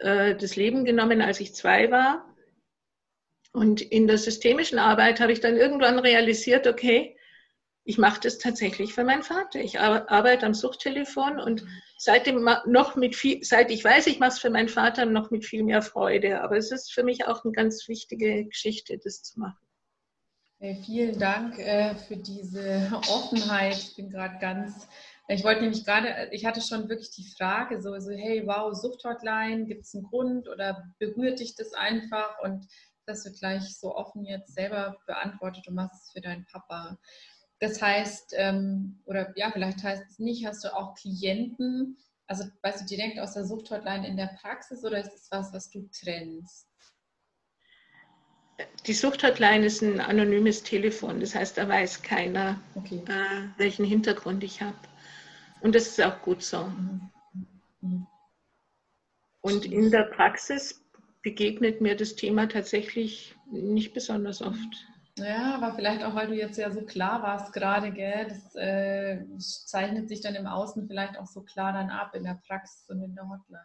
äh, 0.00 0.34
das 0.34 0.56
Leben 0.56 0.84
genommen, 0.84 1.22
als 1.22 1.40
ich 1.40 1.54
zwei 1.54 1.90
war. 1.90 2.26
Und 3.52 3.80
in 3.80 4.06
der 4.06 4.18
systemischen 4.18 4.78
Arbeit 4.78 5.20
habe 5.20 5.32
ich 5.32 5.40
dann 5.40 5.56
irgendwann 5.56 5.98
realisiert, 5.98 6.66
okay, 6.66 7.16
ich 7.84 7.98
mache 7.98 8.20
das 8.20 8.38
tatsächlich 8.38 8.92
für 8.92 9.04
meinen 9.04 9.22
Vater. 9.22 9.60
Ich 9.60 9.80
arbeite 9.80 10.46
am 10.46 10.54
Suchttelefon 10.54 11.40
und 11.40 11.64
seitdem 11.96 12.46
noch 12.66 12.94
mit 12.94 13.16
viel, 13.16 13.42
seit 13.42 13.70
ich 13.70 13.82
weiß, 13.82 14.06
ich 14.06 14.20
mache 14.20 14.32
es 14.32 14.38
für 14.38 14.50
meinen 14.50 14.68
Vater, 14.68 15.06
noch 15.06 15.30
mit 15.30 15.44
viel 15.44 15.64
mehr 15.64 15.82
Freude. 15.82 16.42
Aber 16.42 16.56
es 16.56 16.70
ist 16.70 16.92
für 16.92 17.02
mich 17.02 17.26
auch 17.26 17.44
eine 17.44 17.52
ganz 17.52 17.88
wichtige 17.88 18.44
Geschichte, 18.44 18.98
das 19.02 19.22
zu 19.22 19.40
machen. 19.40 19.58
Vielen 20.60 21.18
Dank 21.18 21.58
äh, 21.58 21.94
für 21.94 22.18
diese 22.18 22.92
Offenheit. 23.08 23.78
Ich 23.78 23.96
bin 23.96 24.10
gerade 24.10 24.38
ganz, 24.40 24.86
ich 25.28 25.42
wollte 25.42 25.62
nämlich 25.62 25.86
gerade, 25.86 26.28
ich 26.32 26.44
hatte 26.44 26.60
schon 26.60 26.90
wirklich 26.90 27.10
die 27.12 27.26
Frage, 27.34 27.80
so, 27.80 27.98
so 27.98 28.10
hey, 28.10 28.46
wow, 28.46 28.74
Suchthotline, 28.74 29.64
gibt 29.64 29.86
es 29.86 29.94
einen 29.94 30.04
Grund 30.04 30.48
oder 30.50 30.84
berührt 30.98 31.40
dich 31.40 31.54
das 31.54 31.72
einfach? 31.72 32.38
Und 32.42 32.66
das 33.06 33.24
wird 33.24 33.38
gleich 33.38 33.74
so 33.78 33.96
offen 33.96 34.26
jetzt 34.26 34.52
selber 34.52 34.98
beantwortet, 35.06 35.66
du 35.66 35.72
machst 35.72 36.04
es 36.04 36.12
für 36.12 36.20
deinen 36.20 36.44
Papa. 36.44 36.98
Das 37.58 37.80
heißt, 37.80 38.34
ähm, 38.36 39.00
oder 39.06 39.32
ja, 39.36 39.50
vielleicht 39.50 39.82
heißt 39.82 40.10
es 40.10 40.18
nicht, 40.18 40.46
hast 40.46 40.62
du 40.62 40.76
auch 40.76 40.94
Klienten, 40.94 41.96
also 42.26 42.44
weißt 42.60 42.82
du 42.82 42.84
direkt 42.84 43.18
aus 43.18 43.32
der 43.32 43.46
Suchthotline 43.46 44.06
in 44.06 44.18
der 44.18 44.36
Praxis 44.42 44.84
oder 44.84 45.00
ist 45.00 45.14
es 45.14 45.30
was, 45.30 45.54
was 45.54 45.70
du 45.70 45.88
trennst? 45.88 46.69
Die 48.86 48.92
Suchthotline 48.92 49.64
ist 49.64 49.82
ein 49.82 50.00
anonymes 50.00 50.62
Telefon, 50.62 51.20
das 51.20 51.34
heißt, 51.34 51.58
da 51.58 51.68
weiß 51.68 52.02
keiner, 52.02 52.60
okay. 52.74 53.02
äh, 53.06 53.48
welchen 53.58 53.84
Hintergrund 53.84 54.42
ich 54.44 54.62
habe. 54.62 54.76
Und 55.60 55.74
das 55.74 55.88
ist 55.88 56.02
auch 56.02 56.20
gut 56.22 56.42
so. 56.42 56.64
Mhm. 56.64 57.10
Mhm. 57.80 58.06
Und 59.42 59.64
in 59.66 59.90
der 59.90 60.04
Praxis 60.04 60.82
begegnet 61.22 61.80
mir 61.80 61.96
das 61.96 62.16
Thema 62.16 62.48
tatsächlich 62.48 63.34
nicht 63.50 63.92
besonders 63.92 64.42
oft. 64.42 64.86
Ja, 65.18 65.54
aber 65.54 65.74
vielleicht 65.74 66.02
auch, 66.02 66.14
weil 66.14 66.28
du 66.28 66.34
jetzt 66.34 66.56
ja 66.56 66.70
so 66.70 66.82
klar 66.82 67.22
warst 67.22 67.52
gerade, 67.52 67.90
gell? 67.90 68.26
Das 68.28 68.54
äh, 68.54 69.22
zeichnet 69.38 70.08
sich 70.08 70.20
dann 70.20 70.34
im 70.34 70.46
Außen 70.46 70.86
vielleicht 70.86 71.18
auch 71.18 71.26
so 71.26 71.42
klar 71.42 71.72
dann 71.72 71.90
ab 71.90 72.14
in 72.14 72.24
der 72.24 72.40
Praxis 72.46 72.88
und 72.88 73.02
in 73.02 73.14
der 73.14 73.28
Hotline. 73.28 73.60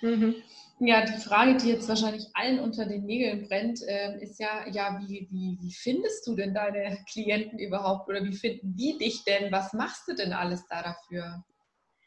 Mhm. 0.00 0.36
Ja, 0.80 1.04
die 1.04 1.20
Frage, 1.20 1.56
die 1.56 1.70
jetzt 1.70 1.88
wahrscheinlich 1.88 2.26
allen 2.34 2.60
unter 2.60 2.86
den 2.86 3.04
Nägeln 3.04 3.48
brennt, 3.48 3.82
äh, 3.82 4.16
ist 4.22 4.38
ja, 4.38 4.64
ja, 4.70 5.00
wie, 5.00 5.26
wie, 5.30 5.58
wie 5.60 5.72
findest 5.72 6.24
du 6.26 6.36
denn 6.36 6.54
deine 6.54 6.98
Klienten 7.10 7.58
überhaupt 7.58 8.08
oder 8.08 8.22
wie 8.22 8.36
finden 8.36 8.76
die 8.76 8.96
dich 8.96 9.24
denn? 9.24 9.50
Was 9.50 9.72
machst 9.72 10.06
du 10.06 10.14
denn 10.14 10.32
alles 10.32 10.64
da 10.68 10.82
dafür? 10.82 11.44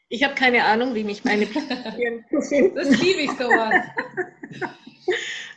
Ich 0.08 0.24
habe 0.24 0.34
keine 0.34 0.64
Ahnung, 0.64 0.94
wie 0.94 1.04
mich 1.04 1.24
meine 1.24 1.46
Klienten 1.46 2.42
finden. 2.48 2.76
Das 2.76 2.88
liebe 2.98 3.20
ich 3.20 3.30
sowas. 3.32 3.74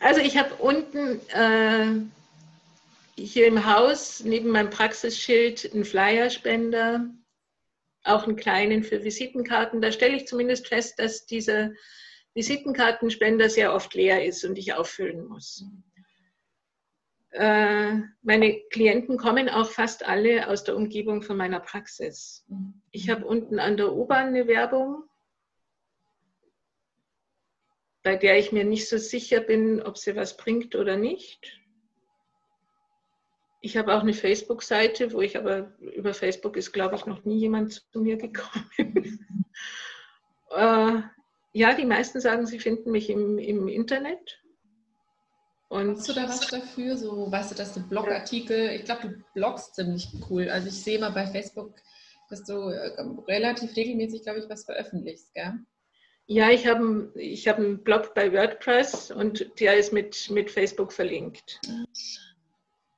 Also 0.01 0.19
ich 0.21 0.37
habe 0.37 0.53
unten 0.55 1.19
äh, 1.29 3.21
hier 3.21 3.47
im 3.47 3.65
Haus 3.65 4.23
neben 4.25 4.49
meinem 4.49 4.69
Praxisschild 4.69 5.71
einen 5.73 5.85
Flyerspender, 5.85 7.09
auch 8.03 8.27
einen 8.27 8.35
kleinen 8.35 8.83
für 8.83 9.03
Visitenkarten. 9.03 9.81
Da 9.81 9.91
stelle 9.91 10.15
ich 10.17 10.27
zumindest 10.27 10.67
fest, 10.67 10.99
dass 10.99 11.25
diese 11.25 11.73
Visitenkartenspender 12.35 13.49
sehr 13.49 13.73
oft 13.73 13.93
leer 13.93 14.25
ist 14.25 14.43
und 14.43 14.57
ich 14.57 14.73
auffüllen 14.73 15.25
muss. 15.25 15.65
Äh, 17.31 18.01
meine 18.21 18.61
Klienten 18.69 19.17
kommen 19.17 19.49
auch 19.49 19.69
fast 19.69 20.05
alle 20.05 20.47
aus 20.49 20.63
der 20.63 20.75
Umgebung 20.75 21.21
von 21.21 21.37
meiner 21.37 21.59
Praxis. 21.59 22.45
Ich 22.91 23.09
habe 23.09 23.25
unten 23.25 23.59
an 23.59 23.77
der 23.77 23.93
U-Bahn 23.93 24.27
eine 24.27 24.47
Werbung, 24.47 25.03
bei 28.03 28.15
der 28.17 28.37
ich 28.37 28.51
mir 28.51 28.65
nicht 28.65 28.87
so 28.87 28.97
sicher 28.97 29.39
bin, 29.39 29.81
ob 29.81 29.97
sie 29.97 30.15
was 30.15 30.37
bringt 30.37 30.75
oder 30.75 30.97
nicht. 30.97 31.59
Ich 33.61 33.77
habe 33.77 33.95
auch 33.95 34.01
eine 34.01 34.13
Facebook-Seite, 34.13 35.11
wo 35.11 35.21
ich 35.21 35.37
aber 35.37 35.73
über 35.79 36.13
Facebook 36.13 36.55
ist, 36.55 36.71
glaube 36.71 36.95
ich, 36.95 37.05
noch 37.05 37.25
nie 37.25 37.39
jemand 37.39 37.91
zu 37.91 38.01
mir 38.01 38.17
gekommen. 38.17 39.19
ja, 41.55 41.73
die 41.73 41.85
meisten 41.85 42.19
sagen, 42.19 42.45
sie 42.45 42.59
finden 42.59 42.91
mich 42.91 43.09
im, 43.09 43.39
im 43.39 43.69
Internet. 43.69 44.41
Und 45.69 45.97
Hast 45.97 46.09
du 46.09 46.13
da 46.13 46.27
was 46.27 46.41
dafür? 46.47 46.97
So, 46.97 47.31
weißt 47.31 47.51
du, 47.51 47.55
dass 47.55 47.73
du 47.73 47.79
Blogartikel, 47.79 48.71
ich 48.71 48.83
glaube, 48.83 49.07
du 49.07 49.23
blogst 49.33 49.73
ziemlich 49.75 50.09
cool. 50.29 50.49
Also 50.49 50.67
ich 50.67 50.83
sehe 50.83 50.99
mal 50.99 51.11
bei 51.11 51.25
Facebook, 51.25 51.73
dass 52.29 52.43
du 52.43 52.53
äh, 52.69 53.01
relativ 53.29 53.73
regelmäßig, 53.73 54.23
glaube 54.23 54.39
ich, 54.39 54.49
was 54.49 54.65
veröffentlichst, 54.65 55.33
gell? 55.33 55.53
Ja, 56.27 56.49
ich 56.49 56.67
habe 56.67 57.09
ich 57.15 57.47
hab 57.47 57.57
einen 57.57 57.81
Blog 57.81 58.13
bei 58.15 58.33
WordPress 58.33 59.11
und 59.11 59.49
der 59.61 59.77
ist 59.77 59.93
mit, 59.93 60.29
mit 60.29 60.51
Facebook 60.51 60.91
verlinkt. 60.91 61.61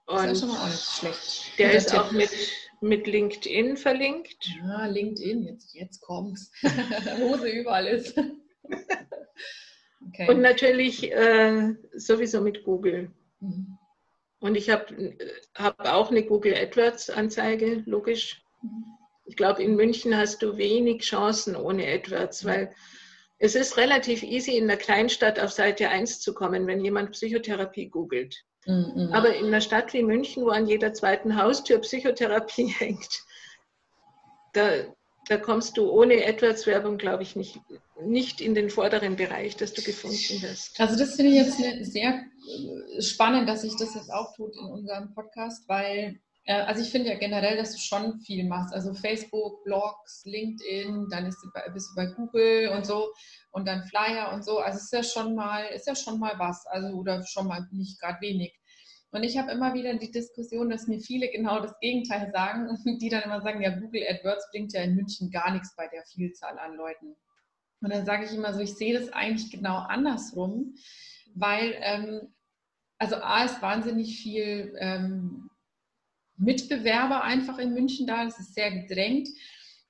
Das 0.07 0.31
ist 0.31 0.39
schon 0.39 0.49
mal 0.49 0.63
auch 0.63 0.67
nicht 0.67 0.81
schlecht. 0.81 1.59
Der 1.59 1.73
ist 1.73 1.93
auch 1.93 2.11
mit, 2.11 2.31
mit 2.81 3.05
LinkedIn 3.05 3.77
verlinkt. 3.77 4.49
Ja, 4.63 4.87
LinkedIn, 4.87 5.43
jetzt, 5.43 5.75
jetzt 5.75 6.01
kommt's. 6.01 6.51
Wo 7.19 7.37
sie 7.37 7.51
überall 7.51 7.85
ist. 7.85 8.17
okay. 10.07 10.29
Und 10.29 10.41
natürlich 10.41 11.11
äh, 11.11 11.75
sowieso 11.93 12.41
mit 12.41 12.63
Google. 12.63 13.11
Mhm. 13.39 13.77
Und 14.39 14.55
ich 14.55 14.69
habe 14.69 15.15
hab 15.55 15.87
auch 15.87 16.11
eine 16.11 16.23
Google 16.23 16.53
AdWords-Anzeige, 16.55 17.83
logisch. 17.85 18.43
Mhm. 18.61 18.85
Ich 19.25 19.35
glaube, 19.35 19.63
in 19.63 19.75
München 19.75 20.15
hast 20.15 20.41
du 20.41 20.57
wenig 20.57 21.01
Chancen 21.01 21.55
ohne 21.55 21.85
AdWords, 21.85 22.45
weil 22.45 22.73
Es 23.39 23.53
ist 23.55 23.77
relativ 23.77 24.23
easy, 24.23 24.57
in 24.57 24.67
der 24.67 24.77
Kleinstadt 24.77 25.39
auf 25.39 25.51
Seite 25.51 25.89
1 25.89 26.21
zu 26.21 26.33
kommen, 26.33 26.65
wenn 26.65 26.83
jemand 26.83 27.11
Psychotherapie 27.11 27.87
googelt. 27.89 28.43
Mhm. 28.65 29.11
Aber 29.13 29.35
in 29.35 29.45
einer 29.45 29.61
Stadt 29.61 29.93
wie 29.93 30.03
München, 30.03 30.43
wo 30.43 30.49
an 30.49 30.67
jeder 30.67 30.93
zweiten 30.93 31.41
Haustür 31.41 31.79
Psychotherapie 31.79 32.67
hängt, 32.79 33.23
da, 34.53 34.69
da 35.27 35.37
kommst 35.37 35.77
du 35.77 35.89
ohne 35.89 36.25
AdWords-Werbung, 36.25 36.97
glaube 36.97 37.23
ich, 37.23 37.35
nicht, 37.35 37.59
nicht 38.03 38.41
in 38.41 38.55
den 38.55 38.69
vorderen 38.69 39.15
Bereich, 39.15 39.55
dass 39.55 39.73
du 39.73 39.81
gefunden 39.81 40.41
wirst. 40.41 40.79
Also 40.79 40.97
das 40.97 41.15
finde 41.15 41.31
ich 41.31 41.37
jetzt 41.37 41.91
sehr 41.91 42.13
äh, 42.13 43.01
spannend, 43.01 43.49
dass 43.49 43.61
sich 43.61 43.75
das 43.77 43.95
jetzt 43.95 44.11
auch 44.11 44.35
tut 44.35 44.55
in 44.55 44.65
unserem 44.65 45.13
Podcast, 45.13 45.67
weil 45.67 46.19
äh, 46.45 46.61
also 46.61 46.81
ich 46.81 46.89
finde 46.89 47.09
ja 47.09 47.17
generell, 47.17 47.57
dass 47.57 47.73
du 47.73 47.79
schon 47.79 48.19
viel 48.21 48.45
machst. 48.45 48.73
Also 48.73 48.93
Facebook, 48.93 49.63
Blogs, 49.63 50.23
LinkedIn, 50.25 51.07
dann 51.09 51.25
ist 51.27 51.41
du 51.43 51.49
bei, 51.53 51.69
bist 51.69 51.91
du 51.91 51.95
bei 51.95 52.05
Google 52.07 52.69
und 52.69 52.85
so 52.85 53.11
und 53.51 53.67
dann 53.67 53.83
Flyer 53.83 54.31
und 54.33 54.43
so. 54.43 54.59
Also 54.59 54.79
ist 54.79 54.93
ja 54.93 55.03
schon 55.03 55.35
mal, 55.35 55.65
ist 55.65 55.87
ja 55.87 55.95
schon 55.95 56.19
mal 56.19 56.33
was. 56.37 56.65
Also 56.67 56.95
oder 56.95 57.25
schon 57.25 57.47
mal 57.47 57.67
nicht 57.71 57.99
gerade 57.99 58.21
wenig. 58.21 58.57
Und 59.11 59.23
ich 59.23 59.37
habe 59.37 59.51
immer 59.51 59.73
wieder 59.73 59.93
die 59.95 60.11
Diskussion, 60.11 60.69
dass 60.69 60.87
mir 60.87 60.99
viele 60.99 61.29
genau 61.29 61.61
das 61.61 61.77
Gegenteil 61.79 62.31
sagen, 62.31 62.67
die 63.01 63.09
dann 63.09 63.23
immer 63.23 63.41
sagen, 63.41 63.61
ja, 63.61 63.69
Google 63.69 64.03
AdWords 64.09 64.49
bringt 64.51 64.73
ja 64.73 64.81
in 64.81 64.95
München 64.95 65.31
gar 65.31 65.51
nichts 65.51 65.75
bei 65.75 65.87
der 65.87 66.03
Vielzahl 66.05 66.57
an 66.59 66.75
Leuten. 66.75 67.15
Und 67.81 67.93
dann 67.93 68.05
sage 68.05 68.25
ich 68.25 68.33
immer 68.33 68.53
so, 68.53 68.59
ich 68.59 68.73
sehe 68.73 68.99
das 68.99 69.13
eigentlich 69.13 69.51
genau 69.51 69.77
andersrum, 69.77 70.75
weil 71.35 71.75
ähm, 71.79 72.33
also 72.97 73.17
A 73.17 73.43
ist 73.43 73.61
wahnsinnig 73.61 74.19
viel 74.19 74.75
ähm, 74.79 75.49
Mitbewerber 76.37 77.23
einfach 77.23 77.57
in 77.57 77.73
München 77.73 78.07
da, 78.07 78.25
das 78.25 78.39
ist 78.39 78.55
sehr 78.55 78.71
gedrängt. 78.71 79.27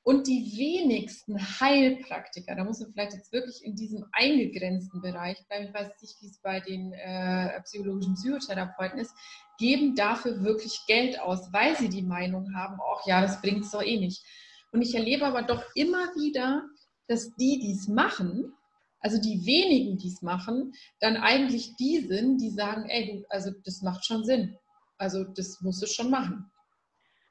Und 0.03 0.27
die 0.27 0.53
wenigsten 0.57 1.37
Heilpraktiker, 1.59 2.55
da 2.55 2.63
muss 2.63 2.79
man 2.79 2.93
vielleicht 2.93 3.11
jetzt 3.11 3.33
wirklich 3.33 3.61
in 3.61 3.75
diesem 3.75 4.05
eingegrenzten 4.13 5.01
Bereich 5.01 5.45
bleiben, 5.47 5.65
ich 5.65 5.73
weiß 5.73 5.89
nicht, 6.01 6.21
wie 6.21 6.27
es 6.27 6.39
bei 6.41 6.61
den 6.61 6.93
äh, 6.93 7.61
psychologischen 7.63 8.13
Psychotherapeuten 8.13 8.99
ist, 8.99 9.13
geben 9.59 9.95
dafür 9.95 10.41
wirklich 10.45 10.79
Geld 10.87 11.19
aus, 11.19 11.51
weil 11.51 11.75
sie 11.75 11.89
die 11.89 12.03
Meinung 12.03 12.55
haben, 12.55 12.77
ach 12.79 13.05
ja, 13.05 13.21
das 13.21 13.41
bringt 13.41 13.65
es 13.65 13.71
doch 13.71 13.83
eh 13.83 13.99
nicht. 13.99 14.23
Und 14.71 14.81
ich 14.81 14.95
erlebe 14.95 15.25
aber 15.25 15.41
doch 15.41 15.63
immer 15.75 16.15
wieder, 16.15 16.63
dass 17.07 17.33
die, 17.35 17.59
die 17.59 17.73
es 17.73 17.87
machen, 17.87 18.53
also 18.99 19.19
die 19.21 19.45
wenigen, 19.45 19.97
die 19.97 20.09
es 20.09 20.21
machen, 20.21 20.73
dann 20.99 21.17
eigentlich 21.17 21.75
die 21.75 21.99
sind, 21.99 22.39
die 22.39 22.49
sagen, 22.49 22.89
ey, 22.89 23.25
also 23.29 23.51
das 23.65 23.81
macht 23.81 24.05
schon 24.05 24.23
Sinn. 24.23 24.57
Also 24.97 25.23
das 25.23 25.61
musst 25.61 25.81
du 25.81 25.87
schon 25.87 26.09
machen. 26.09 26.51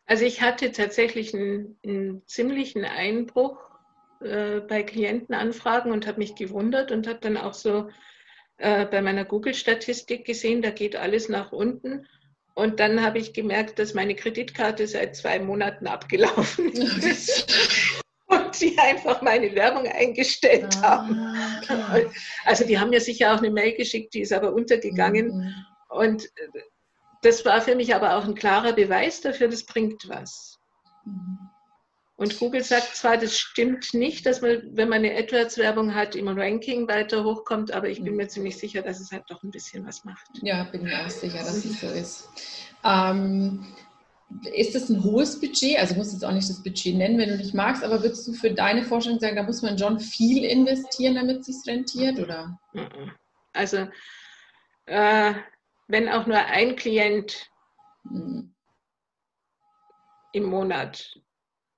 Also 0.07 0.25
ich 0.25 0.41
hatte 0.41 0.71
tatsächlich 0.71 1.35
einen, 1.35 1.79
einen 1.85 2.23
ziemlichen 2.27 2.85
Einbruch 2.85 3.59
äh, 4.21 4.61
bei 4.61 4.85
Klientenanfragen 4.85 5.91
und 5.91 6.07
habe 6.07 6.19
mich 6.19 6.37
gewundert 6.37 6.93
und 6.93 7.09
habe 7.09 7.19
dann 7.21 7.37
auch 7.37 7.55
so 7.55 7.91
äh, 8.59 8.87
bei 8.87 9.03
meiner 9.03 9.25
Google-Statistik 9.25 10.25
gesehen, 10.25 10.63
da 10.63 10.71
geht 10.71 10.97
alles 10.97 11.29
nach 11.29 11.53
unten. 11.53 12.07
Und 12.55 12.81
dann 12.81 13.03
habe 13.03 13.19
ich 13.19 13.35
gemerkt, 13.35 13.79
dass 13.79 13.93
meine 13.93 14.15
Kreditkarte 14.15 14.87
seit 14.87 15.17
zwei 15.17 15.41
Monaten 15.41 15.87
abgelaufen 15.89 16.71
ist. 16.73 18.01
und 18.47 18.61
die 18.61 18.79
einfach 18.79 19.23
meine 19.23 19.55
Werbung 19.55 19.87
eingestellt 19.87 20.77
ah, 20.83 20.99
haben. 20.99 21.37
Okay. 21.63 22.11
Also 22.45 22.65
die 22.65 22.79
haben 22.79 22.91
mir 22.91 23.01
sicher 23.01 23.35
auch 23.35 23.39
eine 23.39 23.51
Mail 23.51 23.75
geschickt, 23.75 24.15
die 24.15 24.21
ist 24.21 24.33
aber 24.33 24.53
untergegangen. 24.53 25.37
Mhm. 25.37 25.55
Und 25.89 26.25
äh, 26.25 26.61
das 27.23 27.45
war 27.45 27.61
für 27.61 27.75
mich 27.75 27.95
aber 27.95 28.17
auch 28.17 28.25
ein 28.25 28.35
klarer 28.35 28.73
Beweis 28.73 29.21
dafür, 29.21 29.49
das 29.49 29.65
bringt 29.65 30.09
was. 30.09 30.59
Mhm. 31.05 31.39
Und 32.19 32.39
Google 32.39 32.65
sagt 32.65 32.97
zwar, 32.97 33.19
das 33.19 33.37
stimmt 33.37 33.93
nicht, 33.93 34.25
dass 34.25 34.41
man, 34.41 34.63
wenn 34.73 34.89
man 34.89 35.05
eine 35.05 35.15
AdWords-Werbung 35.19 35.95
hat, 35.95 36.17
im 36.17 36.29
Ranking 36.29 36.89
weiter 36.89 37.25
hochkommt, 37.25 37.73
aber 37.73 37.91
ich 37.91 38.03
bin 38.03 38.13
mhm. 38.13 38.17
mir 38.17 38.29
ziemlich 38.29 38.57
sicher, 38.57 38.81
dass 38.81 39.01
es 39.01 39.13
halt 39.13 39.25
doch 39.29 39.43
ein 39.43 39.51
bisschen 39.51 39.87
was 39.87 40.05
macht. 40.05 40.27
Ja, 40.41 40.65
bin 40.65 40.85
mir 40.85 41.05
auch 41.05 41.11
sicher, 41.11 41.39
dass 41.39 41.65
es 41.65 41.81
so 41.81 41.89
ist. 41.89 42.31
Ähm, 42.85 43.75
ist 44.53 44.75
das 44.75 44.89
ein 44.89 45.03
hohes 45.05 45.41
Budget? 45.41 45.79
Also 45.79 45.95
musst 45.95 46.13
jetzt 46.13 46.25
auch 46.25 46.33
nicht 46.33 46.49
das 46.49 46.63
Budget 46.63 46.97
nennen, 46.97 47.19
wenn 47.19 47.29
du 47.29 47.37
nicht 47.37 47.55
magst, 47.55 47.85
aber 47.85 48.03
würdest 48.03 48.27
du 48.27 48.33
für 48.33 48.51
deine 48.51 48.83
Forschung 48.83 49.19
sagen, 49.19 49.37
da 49.37 49.43
muss 49.43 49.63
man 49.63 49.79
schon 49.79 50.01
viel 50.01 50.45
investieren, 50.45 51.15
damit 51.15 51.41
es 51.41 51.47
sich 51.47 51.57
rentiert? 51.67 52.19
Oder? 52.19 52.59
Mhm. 52.73 53.13
Also 53.53 53.89
äh, 54.87 55.35
wenn 55.89 56.09
auch 56.09 56.27
nur 56.27 56.39
ein 56.39 56.77
Klient 56.77 57.51
mhm. 58.05 58.53
im 60.33 60.45
Monat 60.45 61.21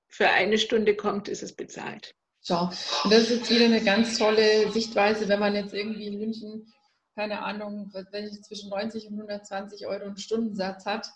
für 0.07 0.29
eine 0.29 0.57
Stunde 0.57 0.95
kommt, 0.95 1.27
ist 1.27 1.43
es 1.43 1.55
bezahlt. 1.55 2.15
Schau, 2.41 2.63
und 3.03 3.13
das 3.13 3.23
ist 3.23 3.29
jetzt 3.31 3.51
wieder 3.51 3.65
eine 3.65 3.83
ganz 3.83 4.17
tolle 4.17 4.71
Sichtweise, 4.71 5.27
wenn 5.27 5.39
man 5.39 5.55
jetzt 5.55 5.73
irgendwie 5.73 6.07
in 6.07 6.17
München, 6.17 6.73
keine 7.15 7.43
Ahnung, 7.43 7.91
wenn 8.11 8.25
ich 8.25 8.41
zwischen 8.41 8.69
90 8.69 9.07
und 9.07 9.15
120 9.15 9.85
Euro 9.85 10.05
einen 10.05 10.17
Stundensatz 10.17 10.85
hat 10.85 11.11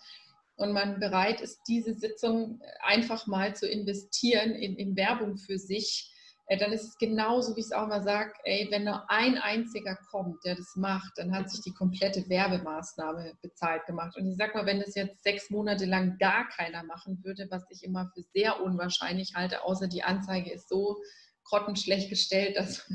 und 0.56 0.72
man 0.72 1.00
bereit 1.00 1.42
ist, 1.42 1.62
diese 1.68 1.94
Sitzung 1.94 2.62
einfach 2.82 3.28
mal 3.28 3.56
zu 3.56 3.68
investieren 3.68 4.52
in, 4.52 4.76
in 4.76 4.96
Werbung 4.96 5.38
für 5.38 5.58
sich, 5.58 6.14
äh, 6.48 6.58
dann 6.58 6.74
ist 6.74 6.84
es 6.84 6.98
genauso, 6.98 7.56
wie 7.56 7.62
ich 7.62 7.68
es 7.68 7.72
auch 7.72 7.88
mal 7.88 8.04
sage, 8.04 8.34
ey, 8.44 8.68
wenn 8.70 8.84
nur 8.84 9.10
ein 9.10 9.38
einziger 9.38 9.98
kommt, 10.12 10.44
der 10.46 10.56
das 10.56 10.76
macht, 10.76 11.12
dann 11.16 11.36
hat 11.36 11.50
sich 11.50 11.62
die 11.62 11.74
komplette 11.74 12.28
Werbemaßnahme 12.28 13.34
bezahlt 13.42 13.86
gemacht. 13.86 14.16
Und 14.18 14.28
ich 14.28 14.36
sag 14.38 14.54
mal, 14.54 14.66
wenn 14.66 14.80
das 14.80 14.96
jetzt 14.96 15.24
sechs 15.24 15.50
Monate 15.50 15.86
lang 15.86 16.18
gar 16.18 16.48
keiner 16.50 16.84
machen 16.84 17.24
würde, 17.24 17.48
was 17.50 17.64
ich 17.70 17.84
immer 17.84 18.12
für 18.14 18.24
sehr 18.34 18.62
unwahrscheinlich 18.62 19.34
halte, 19.36 19.64
außer 19.64 19.88
die 19.88 20.04
Anzeige 20.04 20.52
ist 20.52 20.70
so 20.70 20.98
grottenschlecht 21.46 22.10
gestellt, 22.10 22.58
dass 22.58 22.90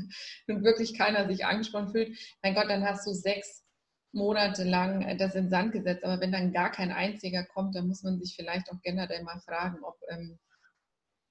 nun 0.47 0.63
wirklich 0.63 0.97
keiner 0.97 1.27
sich 1.27 1.45
angesprochen 1.45 1.89
fühlt, 1.89 2.17
mein 2.43 2.53
Gott, 2.53 2.69
dann 2.69 2.85
hast 2.85 3.05
du 3.07 3.13
sechs 3.13 3.63
Monate 4.11 4.63
lang 4.63 5.01
äh, 5.01 5.17
das 5.17 5.35
in 5.35 5.49
Sand 5.49 5.71
gesetzt. 5.71 6.03
Aber 6.03 6.19
wenn 6.21 6.31
dann 6.31 6.53
gar 6.53 6.71
kein 6.71 6.91
einziger 6.91 7.43
kommt, 7.43 7.75
dann 7.75 7.87
muss 7.87 8.03
man 8.03 8.19
sich 8.19 8.35
vielleicht 8.35 8.71
auch 8.71 8.81
generell 8.83 9.23
mal 9.23 9.39
fragen, 9.41 9.83
ob 9.83 9.97
ähm, 10.09 10.39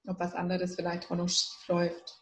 ob 0.09 0.19
was 0.21 0.35
anderes 0.35 0.75
vielleicht 0.75 1.11
auch 1.11 1.17
noch 1.17 1.29
schief 1.29 1.69
läuft. 1.69 2.19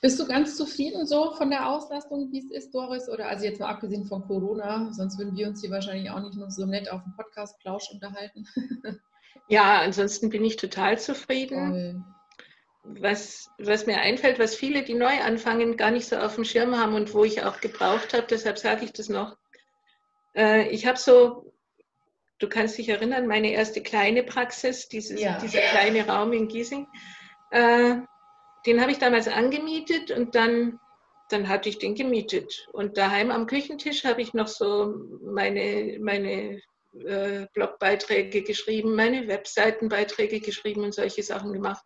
Bist 0.00 0.18
du 0.18 0.26
ganz 0.26 0.56
zufrieden 0.56 1.06
so 1.06 1.32
von 1.34 1.50
der 1.50 1.68
Auslastung, 1.68 2.30
wie 2.32 2.38
es 2.38 2.50
ist, 2.50 2.74
Doris? 2.74 3.08
Oder 3.08 3.28
also 3.28 3.44
jetzt 3.44 3.60
mal 3.60 3.68
abgesehen 3.68 4.06
von 4.06 4.22
Corona, 4.22 4.92
sonst 4.92 5.18
würden 5.18 5.36
wir 5.36 5.48
uns 5.48 5.60
hier 5.60 5.70
wahrscheinlich 5.70 6.10
auch 6.10 6.20
nicht 6.20 6.36
noch 6.36 6.50
so 6.50 6.66
nett 6.66 6.90
auf 6.90 7.02
dem 7.02 7.14
Podcast 7.16 7.58
Plausch 7.60 7.90
unterhalten. 7.92 8.46
ja, 9.48 9.80
ansonsten 9.80 10.30
bin 10.30 10.44
ich 10.44 10.56
total 10.56 10.98
zufrieden. 10.98 12.04
Was, 12.84 13.48
was 13.58 13.86
mir 13.86 14.00
einfällt, 14.00 14.40
was 14.40 14.56
viele, 14.56 14.82
die 14.82 14.94
neu 14.94 15.20
anfangen, 15.22 15.76
gar 15.76 15.92
nicht 15.92 16.08
so 16.08 16.16
auf 16.16 16.34
dem 16.34 16.44
Schirm 16.44 16.76
haben 16.76 16.94
und 16.94 17.14
wo 17.14 17.22
ich 17.22 17.44
auch 17.44 17.60
gebraucht 17.60 18.12
habe, 18.12 18.26
deshalb 18.28 18.58
sage 18.58 18.84
ich 18.84 18.92
das 18.92 19.08
noch. 19.08 19.36
Äh, 20.36 20.68
ich 20.68 20.86
habe 20.86 20.98
so 20.98 21.52
Du 22.42 22.48
kannst 22.48 22.76
dich 22.76 22.88
erinnern, 22.88 23.28
meine 23.28 23.52
erste 23.52 23.80
kleine 23.80 24.24
Praxis, 24.24 24.88
dieses, 24.88 25.20
ja. 25.20 25.38
dieser 25.38 25.60
kleine 25.60 26.04
Raum 26.08 26.32
in 26.32 26.48
Giesing, 26.48 26.88
äh, 27.52 27.98
den 28.66 28.80
habe 28.80 28.90
ich 28.90 28.98
damals 28.98 29.28
angemietet 29.28 30.10
und 30.10 30.34
dann, 30.34 30.80
dann 31.30 31.48
hatte 31.48 31.68
ich 31.68 31.78
den 31.78 31.94
gemietet. 31.94 32.68
Und 32.72 32.96
daheim 32.96 33.30
am 33.30 33.46
Küchentisch 33.46 34.04
habe 34.04 34.22
ich 34.22 34.34
noch 34.34 34.48
so 34.48 34.92
meine, 35.22 35.98
meine 36.00 36.60
äh, 37.06 37.46
Blogbeiträge 37.54 38.42
geschrieben, 38.42 38.96
meine 38.96 39.28
Webseitenbeiträge 39.28 40.40
geschrieben 40.40 40.82
und 40.82 40.94
solche 40.94 41.22
Sachen 41.22 41.52
gemacht 41.52 41.84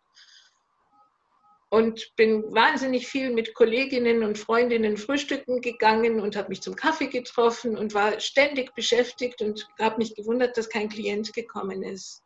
und 1.69 2.15
bin 2.15 2.43
wahnsinnig 2.53 3.07
viel 3.07 3.31
mit 3.33 3.53
Kolleginnen 3.53 4.23
und 4.23 4.37
Freundinnen 4.37 4.95
frühstücken 4.95 5.61
gegangen 5.61 6.21
und 6.21 6.35
habe 6.35 6.49
mich 6.49 6.61
zum 6.61 6.75
Kaffee 6.75 7.07
getroffen 7.07 7.77
und 7.77 7.93
war 7.93 8.19
ständig 8.19 8.73
beschäftigt 8.73 9.41
und 9.41 9.67
habe 9.79 9.97
mich 9.97 10.15
gewundert, 10.15 10.55
dass 10.55 10.69
kein 10.69 10.87
Klient 10.87 11.33
gekommen 11.33 11.83
ist. 11.83 12.23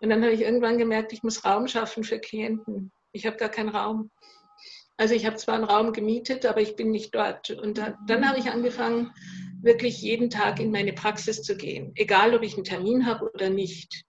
Und 0.00 0.10
dann 0.10 0.22
habe 0.22 0.34
ich 0.34 0.42
irgendwann 0.42 0.78
gemerkt, 0.78 1.12
ich 1.12 1.22
muss 1.22 1.44
Raum 1.44 1.66
schaffen 1.66 2.04
für 2.04 2.20
Klienten. 2.20 2.92
Ich 3.12 3.26
habe 3.26 3.36
gar 3.36 3.48
keinen 3.48 3.70
Raum. 3.70 4.10
Also 4.96 5.14
ich 5.14 5.26
habe 5.26 5.36
zwar 5.36 5.56
einen 5.56 5.64
Raum 5.64 5.92
gemietet, 5.92 6.46
aber 6.46 6.60
ich 6.60 6.76
bin 6.76 6.90
nicht 6.90 7.14
dort. 7.14 7.50
Und 7.50 7.78
da, 7.78 7.98
dann 8.06 8.28
habe 8.28 8.38
ich 8.38 8.50
angefangen, 8.50 9.12
wirklich 9.62 10.00
jeden 10.00 10.30
Tag 10.30 10.60
in 10.60 10.70
meine 10.70 10.92
Praxis 10.92 11.42
zu 11.42 11.56
gehen, 11.56 11.92
egal 11.96 12.34
ob 12.34 12.42
ich 12.42 12.54
einen 12.54 12.64
Termin 12.64 13.06
habe 13.06 13.30
oder 13.32 13.50
nicht. 13.50 14.04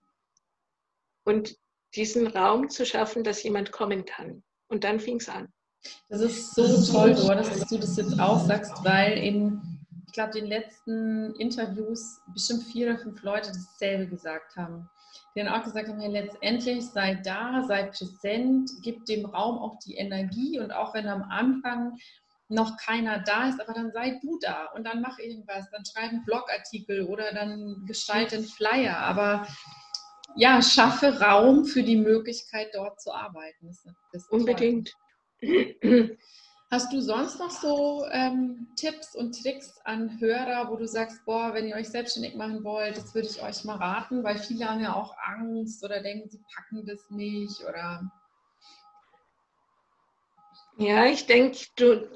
Und 1.23 1.55
diesen 1.95 2.27
Raum 2.27 2.69
zu 2.69 2.85
schaffen, 2.85 3.23
dass 3.23 3.43
jemand 3.43 3.71
kommen 3.71 4.05
kann. 4.05 4.43
Und 4.67 4.83
dann 4.83 4.99
fing 4.99 5.17
es 5.17 5.29
an. 5.29 5.47
Das 6.09 6.21
ist 6.21 6.55
so 6.55 6.91
toll, 6.91 7.13
Doris, 7.13 7.49
dass 7.49 7.69
du 7.69 7.77
das 7.77 7.97
jetzt 7.97 8.19
auch 8.19 8.39
sagst, 8.45 8.73
weil 8.83 9.17
in, 9.17 9.61
ich 10.07 10.13
glaube, 10.13 10.33
den 10.33 10.47
letzten 10.47 11.35
Interviews 11.35 12.19
bestimmt 12.33 12.63
vier 12.63 12.89
oder 12.89 12.99
fünf 12.99 13.21
Leute 13.21 13.51
dasselbe 13.51 14.07
gesagt 14.07 14.55
haben. 14.55 14.89
Die 15.35 15.39
dann 15.39 15.49
auch 15.49 15.63
gesagt 15.63 15.87
haben, 15.87 16.01
ja, 16.01 16.09
letztendlich 16.09 16.89
sei 16.89 17.15
da, 17.23 17.63
sei 17.67 17.83
präsent, 17.83 18.71
gib 18.81 19.05
dem 19.05 19.25
Raum 19.25 19.59
auch 19.59 19.77
die 19.85 19.95
Energie 19.95 20.59
und 20.59 20.71
auch 20.71 20.93
wenn 20.93 21.07
am 21.07 21.23
Anfang 21.23 21.97
noch 22.47 22.77
keiner 22.77 23.19
da 23.19 23.49
ist, 23.49 23.59
aber 23.59 23.73
dann 23.73 23.91
sei 23.91 24.19
du 24.21 24.37
da 24.39 24.65
und 24.75 24.85
dann 24.85 25.01
mach 25.01 25.17
irgendwas, 25.17 25.69
dann 25.71 25.83
schreib 25.85 26.11
einen 26.11 26.25
Blogartikel 26.25 27.03
oder 27.03 27.33
dann 27.33 27.85
gestalte 27.87 28.35
einen 28.35 28.45
Flyer, 28.45 28.97
aber 28.97 29.47
ja, 30.35 30.61
schaffe 30.61 31.19
Raum 31.19 31.65
für 31.65 31.83
die 31.83 31.97
Möglichkeit, 31.97 32.69
dort 32.73 33.01
zu 33.01 33.13
arbeiten. 33.13 33.67
Das, 33.67 33.83
das 34.11 34.27
Unbedingt. 34.29 34.93
Toll. 35.41 36.17
Hast 36.71 36.91
du 36.91 36.99
sonst 36.99 37.39
noch 37.39 37.51
so 37.51 38.05
ähm, 38.11 38.67
Tipps 38.75 39.15
und 39.15 39.39
Tricks 39.39 39.79
an 39.83 40.19
Hörer, 40.19 40.69
wo 40.69 40.75
du 40.75 40.87
sagst, 40.87 41.23
boah, 41.23 41.53
wenn 41.53 41.67
ihr 41.67 41.75
euch 41.75 41.89
selbstständig 41.89 42.35
machen 42.35 42.63
wollt, 42.63 42.97
das 42.97 43.13
würde 43.13 43.27
ich 43.27 43.41
euch 43.41 43.63
mal 43.63 43.77
raten, 43.77 44.23
weil 44.23 44.39
viele 44.39 44.67
haben 44.67 44.81
ja 44.81 44.95
auch 44.95 45.15
Angst 45.23 45.83
oder 45.83 46.01
denken, 46.01 46.27
sie 46.29 46.41
packen 46.53 46.85
das 46.85 47.09
nicht 47.11 47.61
oder. 47.61 48.11
Ja, 50.77 51.05
ich 51.05 51.27
denke, 51.27 51.59
du, 51.75 52.09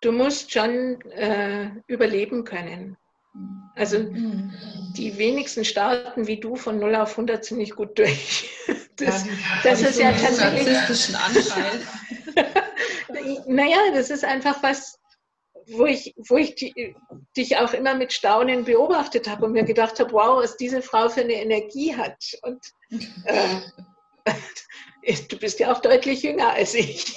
du 0.00 0.12
musst 0.12 0.52
schon 0.52 1.00
äh, 1.10 1.72
überleben 1.88 2.44
können. 2.44 2.96
Also 3.74 3.98
mhm. 3.98 4.52
die 4.96 5.16
wenigsten 5.16 5.64
starten 5.64 6.26
wie 6.26 6.38
du 6.38 6.56
von 6.56 6.78
0 6.78 6.94
auf 6.96 7.12
100 7.12 7.44
ziemlich 7.44 7.74
gut 7.74 7.98
durch. 7.98 8.48
Das, 8.96 9.24
ja, 9.24 9.32
das 9.64 9.80
ist 9.80 9.98
ja 9.98 10.12
tatsächlich. 10.12 11.16
Anteil. 11.16 11.80
naja, 13.46 13.78
das 13.94 14.10
ist 14.10 14.22
einfach 14.22 14.62
was, 14.62 14.98
wo 15.66 15.86
ich, 15.86 16.14
wo 16.28 16.36
ich 16.36 16.54
die, 16.54 16.94
dich 17.36 17.56
auch 17.56 17.72
immer 17.72 17.94
mit 17.94 18.12
Staunen 18.12 18.64
beobachtet 18.64 19.28
habe 19.28 19.46
und 19.46 19.52
mir 19.52 19.64
gedacht 19.64 19.98
habe, 19.98 20.12
wow, 20.12 20.42
was 20.42 20.56
diese 20.56 20.82
Frau 20.82 21.08
für 21.08 21.22
eine 21.22 21.34
Energie 21.34 21.96
hat. 21.96 22.22
Und 22.42 22.60
äh, 23.24 25.14
du 25.28 25.38
bist 25.38 25.58
ja 25.58 25.72
auch 25.72 25.80
deutlich 25.80 26.22
jünger 26.22 26.50
als 26.50 26.74
ich. 26.74 27.16